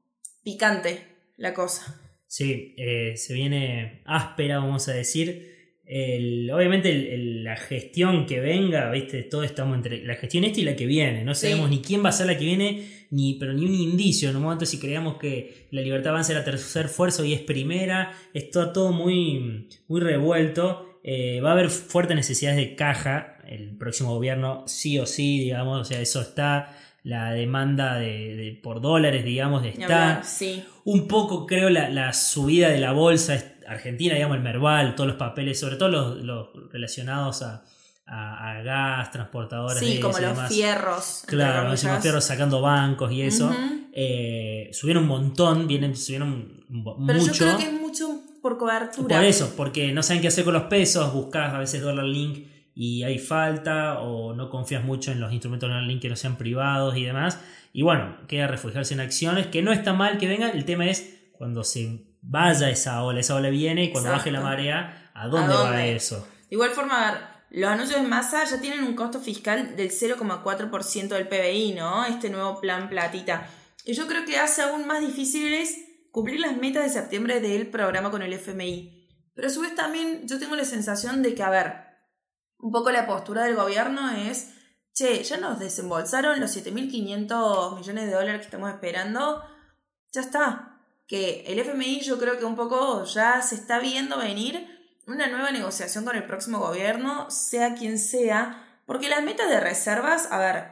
picante 0.45 1.33
la 1.37 1.53
cosa. 1.53 2.01
Sí, 2.29 2.75
eh, 2.79 3.17
se 3.17 3.35
viene 3.35 4.03
áspera, 4.07 4.59
vamos 4.59 4.89
a 4.89 4.93
decir. 4.93 5.56
El- 5.87 6.51
obviamente 6.51 6.91
el- 6.91 7.07
el- 7.07 7.45
la 7.45 7.57
gestión 7.57 8.27
que 8.27 8.41
venga, 8.41 8.91
viste, 8.91 9.23
todo 9.23 9.45
estamos 9.45 9.77
entre 9.77 10.05
la 10.05 10.17
gestión 10.17 10.43
esta 10.45 10.61
y 10.61 10.65
la 10.65 10.75
que 10.77 10.85
viene. 10.87 11.25
No 11.25 11.35
Sí. 11.35 11.47
sabemos 11.47 11.71
ni 11.71 11.81
quién 11.81 12.05
va 12.05 12.09
a 12.09 12.13
ser 12.13 12.27
la 12.27 12.37
que 12.37 12.45
viene, 12.45 12.89
ni, 13.11 13.35
pero 13.35 13.53
ni 13.53 13.65
un 13.65 13.75
indicio. 13.75 14.29
En 14.31 14.37
un 14.37 14.43
momento 14.43 14.67
si 14.67 14.79
creíamos 14.81 15.17
que 15.19 15.69
la 15.71 15.83
libertad 15.83 16.13
va 16.13 16.21
a 16.21 16.25
ser 16.25 16.37
la 16.37 16.45
tercera 16.45 16.89
fuerza 16.89 17.25
y 17.25 17.33
es 17.35 17.41
primera, 17.41 18.13
está 18.35 18.73
todo 18.73 18.93
muy, 18.93 19.69
muy 19.89 20.01
revuelto. 20.01 20.83
eh, 21.09 21.41
va 21.41 21.51
a 21.51 21.53
haber 21.53 21.71
fuertes 21.71 22.17
necesidades 22.17 22.57
de 22.59 22.75
caja. 22.75 23.37
El 23.47 23.77
próximo 23.79 24.13
gobierno 24.13 24.65
sí 24.67 24.99
o 24.99 25.07
sí, 25.07 25.39
digamos, 25.39 25.81
o 25.83 25.85
sea, 25.85 26.01
eso 26.01 26.21
está. 26.21 26.77
La 27.05 27.31
demanda 27.33 27.97
de, 27.97 28.59
por 28.61 28.81
dólares, 28.81 29.25
digamos, 29.25 29.65
está. 29.65 30.25
sí. 30.25 30.65
Un 30.85 31.07
poco, 31.07 31.47
creo, 31.47 31.71
la, 31.71 32.13
subida 32.13 32.71
de 32.71 32.81
la 32.81 32.91
bolsa 32.91 33.35
argentina, 33.69 34.15
digamos, 34.15 34.37
el 34.37 34.43
Merval, 34.43 34.95
todos 34.95 35.09
los 35.09 35.17
papeles, 35.17 35.59
sobre 35.59 35.77
todo 35.77 35.89
los, 35.89 36.49
relacionados 36.73 37.43
a, 37.43 37.63
gas, 38.63 39.11
transportadores. 39.11 39.79
Sí, 39.79 40.01
como 40.01 40.19
los 40.19 40.49
fierros. 40.49 41.25
Claro, 41.27 41.69
los 41.69 41.81
fierros 41.81 42.25
sacando 42.25 42.61
bancos 42.61 43.13
y 43.13 43.23
eso. 43.23 43.55
Eh, 43.93 44.69
subieron 44.73 45.05
un 45.05 45.09
montón, 45.09 45.67
vienen, 45.67 45.97
subieron 45.97 46.65
mucho. 46.69 47.07
Pero 47.07 47.19
yo 47.19 47.33
creo 47.33 47.57
que 47.57 47.65
es 47.65 47.73
mucho 47.73 48.21
por 48.43 48.59
cobertura. 48.59 49.17
Por 49.17 49.25
eso, 49.25 49.55
porque 49.57 49.93
no 49.93 50.03
saben 50.03 50.21
qué 50.21 50.29
hacer 50.29 50.45
con 50.45 50.55
los 50.55 50.65
pesos, 50.65 51.13
buscas 51.13 51.53
a 51.53 51.59
veces 51.59 51.81
dólar 51.83 52.05
link 52.05 52.47
y 52.75 53.03
hay 53.03 53.19
falta 53.19 54.01
o 54.01 54.35
no 54.35 54.51
confías 54.51 54.85
mucho 54.85 55.11
en 55.11 55.19
los 55.19 55.33
instrumentos 55.33 55.69
dólar 55.69 55.85
link 55.85 56.03
que 56.03 56.11
no 56.11 56.17
sean 56.17 56.37
privados 56.37 56.97
y 56.97 57.05
demás. 57.05 57.41
Y 57.73 57.83
bueno, 57.83 58.19
queda 58.29 58.47
refugiarse 58.47 58.95
en 58.95 59.01
acciones, 59.01 59.47
que 59.47 59.63
no 59.63 59.73
está 59.73 59.95
mal 59.95 60.19
que 60.19 60.29
vengan, 60.29 60.57
el 60.57 60.65
tema 60.65 60.87
es 60.87 61.31
cuando 61.33 61.65
se 61.65 62.05
vaya 62.29 62.69
esa 62.69 63.03
ola, 63.05 63.21
esa 63.21 63.37
ola 63.37 63.49
viene 63.51 63.85
y 63.85 63.93
cuando 63.93 64.11
baje 64.11 64.31
la 64.31 64.41
marea, 64.41 65.11
¿a 65.15 65.29
dónde, 65.29 65.55
va 65.55 65.85
eso? 65.87 66.27
De 66.49 66.57
igual 66.57 66.71
forma, 66.71 67.09
a 67.09 67.13
ver, 67.13 67.21
los 67.51 67.71
anuncios 67.71 68.03
de 68.03 68.09
masa 68.09 68.45
ya 68.45 68.61
tienen 68.61 68.85
un 68.85 68.95
costo 68.95 69.21
fiscal 69.21 69.77
del 69.77 69.91
0,4% 69.91 71.09
del 71.09 71.29
PBI, 71.29 71.75
¿no? 71.75 72.05
Este 72.05 72.29
nuevo 72.29 72.61
plan 72.61 72.89
platita. 72.89 73.49
Y 73.85 73.95
yo 73.95 74.09
creo 74.09 74.25
que 74.25 74.39
hace 74.39 74.63
aún 74.63 74.87
más 74.87 75.01
difíciles 75.01 75.77
cumplir 76.11 76.41
las 76.41 76.57
metas 76.57 76.83
de 76.83 76.91
septiembre 76.91 77.41
del 77.41 77.69
programa 77.69 78.11
con 78.11 78.23
el 78.23 78.33
FMI. 78.33 79.09
Pero 79.35 79.49
a 79.49 79.51
su 79.51 79.61
vez 79.61 79.75
también 79.75 80.27
yo 80.27 80.39
tengo 80.39 80.57
la 80.57 80.65
sensación 80.65 81.23
de 81.23 81.35
que, 81.35 81.43
a 81.43 81.51
ver, 81.51 81.75
un 82.59 82.73
poco 82.73 82.91
la 82.91 83.07
postura 83.07 83.45
del 83.45 83.55
gobierno 83.55 84.11
es, 84.11 84.55
che, 84.93 85.23
ya 85.23 85.37
nos 85.37 85.61
desembolsaron 85.61 86.41
los 86.41 86.57
7.500 86.57 87.77
millones 87.77 88.07
de 88.07 88.13
dólares 88.13 88.41
que 88.41 88.47
estamos 88.47 88.71
esperando, 88.71 89.45
ya 90.13 90.23
está. 90.23 90.76
Que 91.07 91.45
el 91.47 91.59
FMI 91.59 92.01
yo 92.01 92.19
creo 92.19 92.39
que 92.39 92.45
un 92.45 92.57
poco 92.57 93.05
ya 93.05 93.41
se 93.43 93.55
está 93.55 93.79
viendo 93.79 94.19
venir 94.19 94.69
una 95.07 95.29
nueva 95.29 95.53
negociación 95.53 96.05
con 96.05 96.17
el 96.17 96.25
próximo 96.25 96.59
gobierno, 96.59 97.31
sea 97.31 97.75
quien 97.75 97.99
sea, 97.99 98.81
porque 98.87 99.09
las 99.09 99.23
metas 99.23 99.49
de 99.49 99.61
reservas, 99.61 100.31
a 100.31 100.39
ver, 100.39 100.65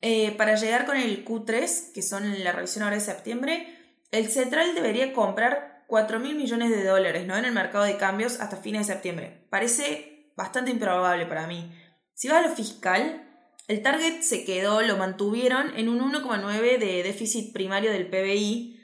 eh, 0.00 0.32
para 0.36 0.56
llegar 0.56 0.86
con 0.86 0.96
el 0.96 1.24
Q3, 1.24 1.92
que 1.92 2.02
son 2.02 2.42
la 2.42 2.52
revisión 2.52 2.82
ahora 2.82 2.96
de 2.96 3.02
septiembre, 3.02 3.76
el 4.10 4.28
Central 4.28 4.74
debería 4.74 5.12
comprar 5.12 5.84
4 5.86 6.20
mil 6.20 6.36
millones 6.36 6.70
de 6.70 6.84
dólares 6.84 7.26
¿no? 7.26 7.36
en 7.36 7.44
el 7.44 7.52
mercado 7.52 7.84
de 7.84 7.96
cambios 7.96 8.40
hasta 8.40 8.56
fines 8.56 8.86
de 8.86 8.94
septiembre. 8.94 9.46
Parece 9.50 10.32
bastante 10.36 10.70
improbable 10.70 11.26
para 11.26 11.46
mí. 11.46 11.70
Si 12.14 12.28
va 12.28 12.38
a 12.38 12.42
lo 12.42 12.54
fiscal, 12.54 13.26
el 13.68 13.82
target 13.82 14.22
se 14.22 14.44
quedó, 14.44 14.82
lo 14.82 14.96
mantuvieron 14.96 15.76
en 15.76 15.88
un 15.88 16.00
1,9 16.00 16.78
de 16.78 17.02
déficit 17.02 17.52
primario 17.52 17.92
del 17.92 18.08
PBI, 18.08 18.79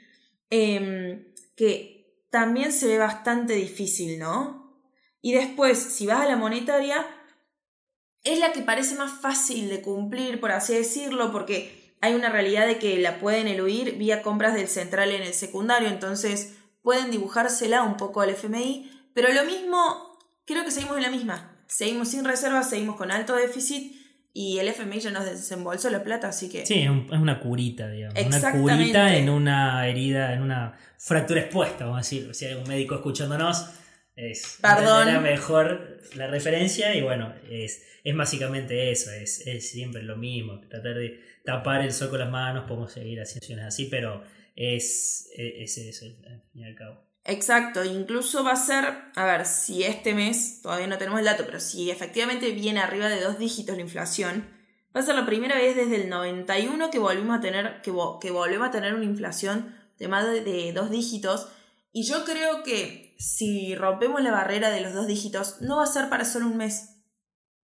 em, 0.49 1.33
que 1.55 2.25
también 2.29 2.71
se 2.71 2.87
ve 2.87 2.97
bastante 2.97 3.53
difícil, 3.53 4.19
¿no? 4.19 4.81
Y 5.21 5.33
después, 5.33 5.77
si 5.77 6.05
vas 6.05 6.21
a 6.21 6.27
la 6.27 6.35
monetaria, 6.35 7.05
es 8.23 8.39
la 8.39 8.51
que 8.51 8.61
parece 8.61 8.95
más 8.95 9.21
fácil 9.21 9.69
de 9.69 9.81
cumplir, 9.81 10.39
por 10.39 10.51
así 10.51 10.73
decirlo, 10.73 11.31
porque 11.31 11.95
hay 12.01 12.13
una 12.13 12.29
realidad 12.29 12.67
de 12.67 12.77
que 12.77 12.97
la 12.97 13.19
pueden 13.19 13.47
eludir 13.47 13.97
vía 13.97 14.21
compras 14.21 14.53
del 14.53 14.67
central 14.67 15.11
en 15.11 15.23
el 15.23 15.33
secundario, 15.33 15.87
entonces 15.87 16.55
pueden 16.81 17.11
dibujársela 17.11 17.83
un 17.83 17.97
poco 17.97 18.21
al 18.21 18.29
FMI, 18.29 19.09
pero 19.13 19.33
lo 19.33 19.45
mismo, 19.45 20.19
creo 20.45 20.63
que 20.63 20.71
seguimos 20.71 20.97
en 20.97 21.03
la 21.03 21.09
misma. 21.09 21.53
Seguimos 21.67 22.09
sin 22.09 22.23
reservas, 22.23 22.69
seguimos 22.69 22.95
con 22.95 23.11
alto 23.11 23.35
déficit 23.35 23.96
y 24.39 24.59
el 24.59 24.67
FMI 24.67 24.99
ya 24.99 25.09
nos 25.09 25.25
desembolsó 25.25 25.89
la 25.89 26.03
plata, 26.03 26.27
así 26.27 26.47
que... 26.47 26.63
Sí, 26.63 26.81
es 26.81 26.89
una 26.89 27.39
curita, 27.39 27.89
digamos. 27.89 28.23
Una 28.23 28.51
curita 28.51 29.17
en 29.17 29.31
una 29.31 29.87
herida, 29.87 30.31
en 30.31 30.43
una 30.43 30.77
fractura 30.99 31.41
expuesta, 31.41 31.85
vamos 31.85 31.97
a 31.97 32.01
decir. 32.01 32.35
Si 32.35 32.45
hay 32.45 32.53
un 32.53 32.67
médico 32.67 32.93
escuchándonos, 32.93 33.65
es 34.15 34.59
Perdón. 34.61 35.23
mejor 35.23 36.01
la 36.13 36.27
referencia 36.27 36.93
y 36.93 37.01
bueno, 37.01 37.33
es, 37.49 37.81
es 38.03 38.15
básicamente 38.15 38.91
eso, 38.91 39.09
es, 39.09 39.47
es 39.47 39.71
siempre 39.71 40.03
lo 40.03 40.17
mismo, 40.17 40.59
tratar 40.69 40.93
de 40.93 41.19
tapar 41.43 41.81
el 41.81 41.91
sol 41.91 42.11
con 42.11 42.19
las 42.19 42.29
manos, 42.29 42.65
podemos 42.67 42.91
seguir 42.91 43.19
haciendo 43.19 43.65
así, 43.65 43.85
pero 43.85 44.23
es, 44.55 45.31
es, 45.35 45.79
eso, 45.79 46.05
al 46.05 46.43
fin 46.53 46.61
y 46.61 46.63
al 46.63 46.75
cabo. 46.75 47.06
Exacto, 47.29 47.83
incluso 47.83 48.45
va 48.45 48.53
a 48.53 48.55
ser, 48.55 48.85
a 49.15 49.25
ver, 49.25 49.45
si 49.45 49.83
este 49.83 50.15
mes, 50.15 50.61
todavía 50.61 50.87
no 50.87 50.97
tenemos 50.97 51.19
el 51.19 51.25
dato, 51.25 51.45
pero 51.45 51.59
si 51.59 51.91
efectivamente 51.91 52.51
viene 52.51 52.79
arriba 52.79 53.09
de 53.09 53.19
dos 53.19 53.37
dígitos 53.37 53.75
la 53.75 53.81
inflación, 53.81 54.47
va 54.95 55.01
a 55.01 55.03
ser 55.03 55.15
la 55.15 55.25
primera 55.25 55.55
vez 55.55 55.75
desde 55.75 55.97
el 55.97 56.09
91 56.09 56.89
que 56.89 56.99
volvemos 56.99 57.37
a 57.37 57.41
tener, 57.41 57.81
que, 57.81 57.91
que 58.21 58.31
volvemos 58.31 58.69
a 58.69 58.71
tener 58.71 58.93
una 58.93 59.03
inflación 59.03 59.75
de 59.99 60.07
más 60.07 60.25
de, 60.25 60.71
dos 60.73 60.89
dígitos. 60.89 61.49
Y 61.91 62.07
yo 62.07 62.23
creo 62.23 62.63
que 62.63 63.13
si 63.19 63.75
rompemos 63.75 64.21
la 64.21 64.31
barrera 64.31 64.69
de 64.69 64.79
los 64.79 64.93
dos 64.93 65.05
dígitos, 65.07 65.59
no 65.59 65.77
va 65.77 65.83
a 65.83 65.87
ser 65.87 66.07
para 66.07 66.23
solo 66.23 66.47
un 66.47 66.55
mes. 66.55 66.95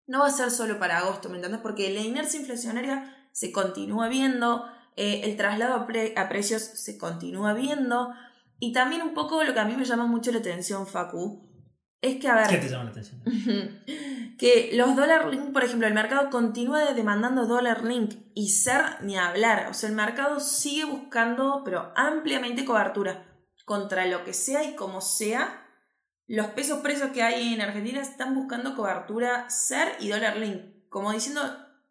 No 0.06 0.20
va 0.20 0.26
a 0.26 0.30
ser 0.30 0.50
solo 0.50 0.78
para 0.78 0.98
agosto, 0.98 1.30
¿me 1.30 1.36
entiendes? 1.36 1.62
Porque 1.62 1.90
la 1.90 2.00
inercia 2.00 2.38
inflacionaria 2.38 3.28
se 3.32 3.50
continúa 3.50 4.08
viendo, 4.08 4.66
eh, 4.96 5.22
el 5.24 5.38
traslado 5.38 5.74
a, 5.74 6.28
precios 6.28 6.62
se 6.62 6.98
continúa 6.98 7.54
viendo, 7.54 8.12
y 8.58 8.72
también 8.72 9.02
un 9.02 9.14
poco 9.14 9.42
lo 9.44 9.52
que 9.52 9.60
a 9.60 9.64
mí 9.64 9.76
me 9.76 9.84
llama 9.84 10.06
mucho 10.06 10.32
la 10.32 10.38
atención, 10.38 10.86
Facu, 10.86 11.48
es 12.00 12.16
que, 12.16 12.28
a 12.28 12.34
ver... 12.34 12.48
¿Qué 12.48 12.58
te 12.58 12.68
llama 12.68 12.84
la 12.84 12.90
atención? 12.90 13.20
que 14.38 14.70
los 14.74 14.94
dólar 14.94 15.28
link, 15.28 15.52
por 15.52 15.64
ejemplo, 15.64 15.88
el 15.88 15.94
mercado 15.94 16.28
continúa 16.28 16.92
demandando 16.92 17.46
dólar 17.46 17.84
link 17.84 18.14
y 18.34 18.50
ser 18.50 19.02
ni 19.02 19.16
hablar, 19.16 19.68
o 19.70 19.74
sea, 19.74 19.88
el 19.88 19.94
mercado 19.94 20.38
sigue 20.40 20.84
buscando, 20.84 21.62
pero 21.64 21.92
ampliamente 21.96 22.64
cobertura 22.64 23.26
contra 23.64 24.06
lo 24.06 24.24
que 24.24 24.34
sea 24.34 24.64
y 24.64 24.74
como 24.74 25.00
sea. 25.00 25.62
Los 26.26 26.48
pesos 26.48 26.80
presos 26.80 27.10
que 27.12 27.22
hay 27.22 27.54
en 27.54 27.60
Argentina 27.60 28.00
están 28.00 28.34
buscando 28.34 28.76
cobertura 28.76 29.48
ser 29.48 29.88
y 30.00 30.08
dólar 30.08 30.36
link, 30.36 30.60
como 30.88 31.12
diciendo, 31.12 31.40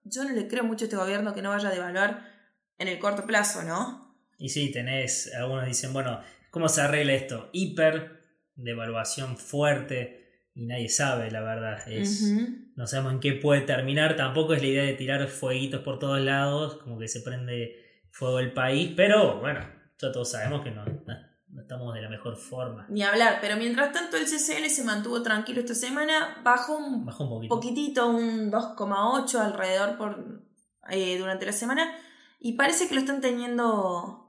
yo 0.04 0.24
no 0.24 0.32
le 0.32 0.48
creo 0.48 0.64
mucho 0.64 0.86
a 0.86 0.88
este 0.88 0.98
gobierno 0.98 1.34
que 1.34 1.42
no 1.42 1.50
vaya 1.50 1.70
a 1.70 1.74
devaluar 1.74 2.32
en 2.78 2.88
el 2.88 3.00
corto 3.00 3.26
plazo, 3.26 3.64
¿no? 3.64 4.16
Y 4.38 4.50
sí, 4.50 4.72
tenés, 4.72 5.34
algunos 5.34 5.66
dicen, 5.66 5.94
bueno, 5.94 6.20
¿cómo 6.54 6.70
se 6.70 6.82
arregla 6.82 7.14
esto? 7.14 7.50
Hiper 7.52 8.22
devaluación 8.56 9.38
fuerte 9.38 10.52
y 10.54 10.68
nadie 10.68 10.88
sabe, 10.88 11.32
la 11.32 11.42
verdad. 11.42 11.80
Es, 11.88 12.32
No 12.76 12.86
sabemos 12.86 13.14
en 13.14 13.20
qué 13.20 13.34
puede 13.34 13.62
terminar. 13.62 14.16
Tampoco 14.16 14.54
es 14.54 14.62
la 14.62 14.68
idea 14.68 14.84
de 14.84 14.94
tirar 14.94 15.28
fueguitos 15.28 15.82
por 15.82 15.98
todos 15.98 16.22
lados, 16.22 16.76
como 16.76 17.00
que 17.00 17.08
se 17.08 17.22
prende 17.22 18.06
fuego 18.12 18.38
el 18.38 18.54
país, 18.54 18.94
pero 18.96 19.40
bueno, 19.40 19.62
ya 19.98 20.12
todos 20.12 20.30
sabemos 20.30 20.62
que 20.62 20.70
no, 20.70 20.86
no 20.86 21.62
estamos 21.62 21.92
de 21.96 22.04
la 22.04 22.10
mejor 22.10 22.38
forma. 22.38 22.86
Ni 22.88 23.02
hablar, 23.02 23.40
pero 23.42 23.58
mientras 23.58 23.92
tanto 23.92 24.18
el 24.18 24.26
CCL 24.26 24.70
se 24.70 24.84
mantuvo 24.84 25.24
tranquilo 25.24 25.62
esta 25.62 25.74
semana, 25.74 26.38
bajó 26.44 26.78
un, 26.78 27.04
poquitito, 27.48 28.08
un 28.10 28.52
2,8 28.52 29.40
alrededor 29.40 29.98
por, 29.98 30.44
eh, 30.92 31.18
durante 31.18 31.48
la 31.48 31.52
semana, 31.52 31.92
y 32.40 32.54
parece 32.54 32.88
que 32.88 32.94
lo 32.94 33.00
están 33.00 33.22
teniendo 33.22 34.23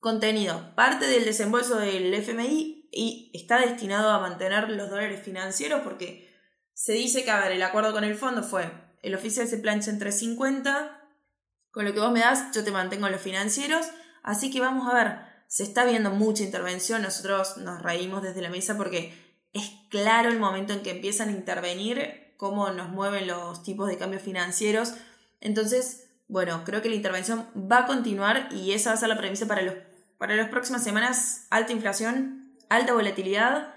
contenido. 0.00 0.74
Parte 0.74 1.06
del 1.06 1.24
desembolso 1.24 1.78
del 1.78 2.12
FMI 2.14 2.88
y 2.92 3.30
está 3.34 3.58
destinado 3.58 4.10
a 4.10 4.20
mantener 4.20 4.70
los 4.70 4.90
dólares 4.90 5.22
financieros 5.22 5.82
porque 5.82 6.34
se 6.72 6.92
dice 6.92 7.24
que, 7.24 7.30
a 7.30 7.40
ver, 7.40 7.52
el 7.52 7.62
acuerdo 7.62 7.92
con 7.92 8.04
el 8.04 8.14
fondo 8.14 8.42
fue, 8.42 8.70
el 9.02 9.14
oficial 9.14 9.46
se 9.48 9.58
plancha 9.58 9.90
en 9.90 9.98
350, 9.98 11.02
con 11.70 11.84
lo 11.84 11.92
que 11.92 12.00
vos 12.00 12.12
me 12.12 12.20
das 12.20 12.54
yo 12.54 12.64
te 12.64 12.70
mantengo 12.70 13.08
los 13.08 13.20
financieros, 13.20 13.86
así 14.22 14.50
que 14.50 14.60
vamos 14.60 14.88
a 14.88 14.94
ver 14.94 15.36
se 15.48 15.62
está 15.62 15.84
viendo 15.84 16.10
mucha 16.10 16.42
intervención, 16.42 17.02
nosotros 17.02 17.56
nos 17.58 17.82
reímos 17.82 18.22
desde 18.22 18.42
la 18.42 18.50
mesa 18.50 18.76
porque 18.76 19.14
es 19.52 19.70
claro 19.90 20.28
el 20.28 20.38
momento 20.38 20.72
en 20.72 20.82
que 20.82 20.90
empiezan 20.90 21.28
a 21.28 21.32
intervenir, 21.32 22.34
cómo 22.36 22.70
nos 22.70 22.90
mueven 22.90 23.26
los 23.26 23.62
tipos 23.62 23.88
de 23.88 23.96
cambios 23.96 24.22
financieros. 24.22 24.94
Entonces, 25.40 26.05
bueno, 26.28 26.62
creo 26.64 26.82
que 26.82 26.88
la 26.88 26.96
intervención 26.96 27.46
va 27.54 27.80
a 27.80 27.86
continuar 27.86 28.48
y 28.52 28.72
esa 28.72 28.90
va 28.90 28.94
a 28.94 28.98
ser 28.98 29.08
la 29.08 29.18
premisa 29.18 29.46
para, 29.46 29.62
los, 29.62 29.74
para 30.18 30.34
las 30.36 30.48
próximas 30.48 30.82
semanas. 30.82 31.46
Alta 31.50 31.72
inflación, 31.72 32.56
alta 32.68 32.94
volatilidad 32.94 33.74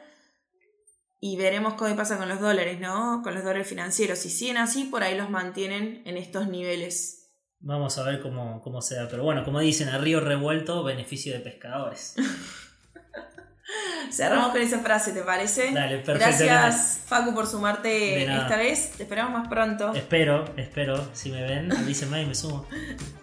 y 1.19 1.37
veremos 1.37 1.73
qué 1.73 1.93
pasa 1.95 2.17
con 2.17 2.29
los 2.29 2.39
dólares, 2.39 2.79
¿no? 2.79 3.21
Con 3.23 3.33
los 3.33 3.43
dólares 3.43 3.67
financieros. 3.67 4.19
Si 4.19 4.29
siguen 4.29 4.57
así, 4.57 4.85
por 4.85 5.03
ahí 5.03 5.17
los 5.17 5.29
mantienen 5.29 6.01
en 6.05 6.17
estos 6.17 6.47
niveles. 6.47 7.29
Vamos 7.59 7.97
a 7.97 8.03
ver 8.03 8.21
cómo, 8.21 8.61
cómo 8.61 8.81
se 8.81 8.95
da. 8.95 9.09
Pero 9.09 9.23
bueno, 9.23 9.43
como 9.43 9.59
dicen, 9.59 9.89
a 9.89 9.97
río 9.97 10.21
revuelto, 10.21 10.83
beneficio 10.83 11.33
de 11.33 11.39
pescadores. 11.39 12.15
Cerramos 14.11 14.51
con 14.51 14.61
esa 14.61 14.79
frase, 14.79 15.11
¿te 15.11 15.21
parece? 15.21 15.71
Dale, 15.71 15.99
perfecto. 15.99 16.45
Gracias, 16.45 17.01
Facu, 17.05 17.33
por 17.33 17.47
sumarte 17.47 18.23
esta 18.23 18.57
vez. 18.57 18.91
Te 18.91 19.03
esperamos 19.03 19.31
más 19.31 19.47
pronto. 19.47 19.93
Espero, 19.93 20.45
espero. 20.57 21.07
Si 21.13 21.31
me 21.31 21.41
ven, 21.43 21.71
avísenme 21.71 22.21
y 22.23 22.25
me 22.25 22.35
sumo. 22.35 22.65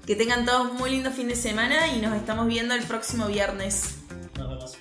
Que 0.06 0.16
tengan 0.16 0.44
todos 0.44 0.72
muy 0.74 0.90
lindo 0.90 1.10
fin 1.10 1.28
de 1.28 1.36
semana 1.36 1.88
y 1.88 2.00
nos 2.00 2.14
estamos 2.14 2.46
viendo 2.46 2.74
el 2.74 2.82
próximo 2.84 3.26
viernes. 3.26 3.96
Nos 4.38 4.48
vemos. 4.48 4.78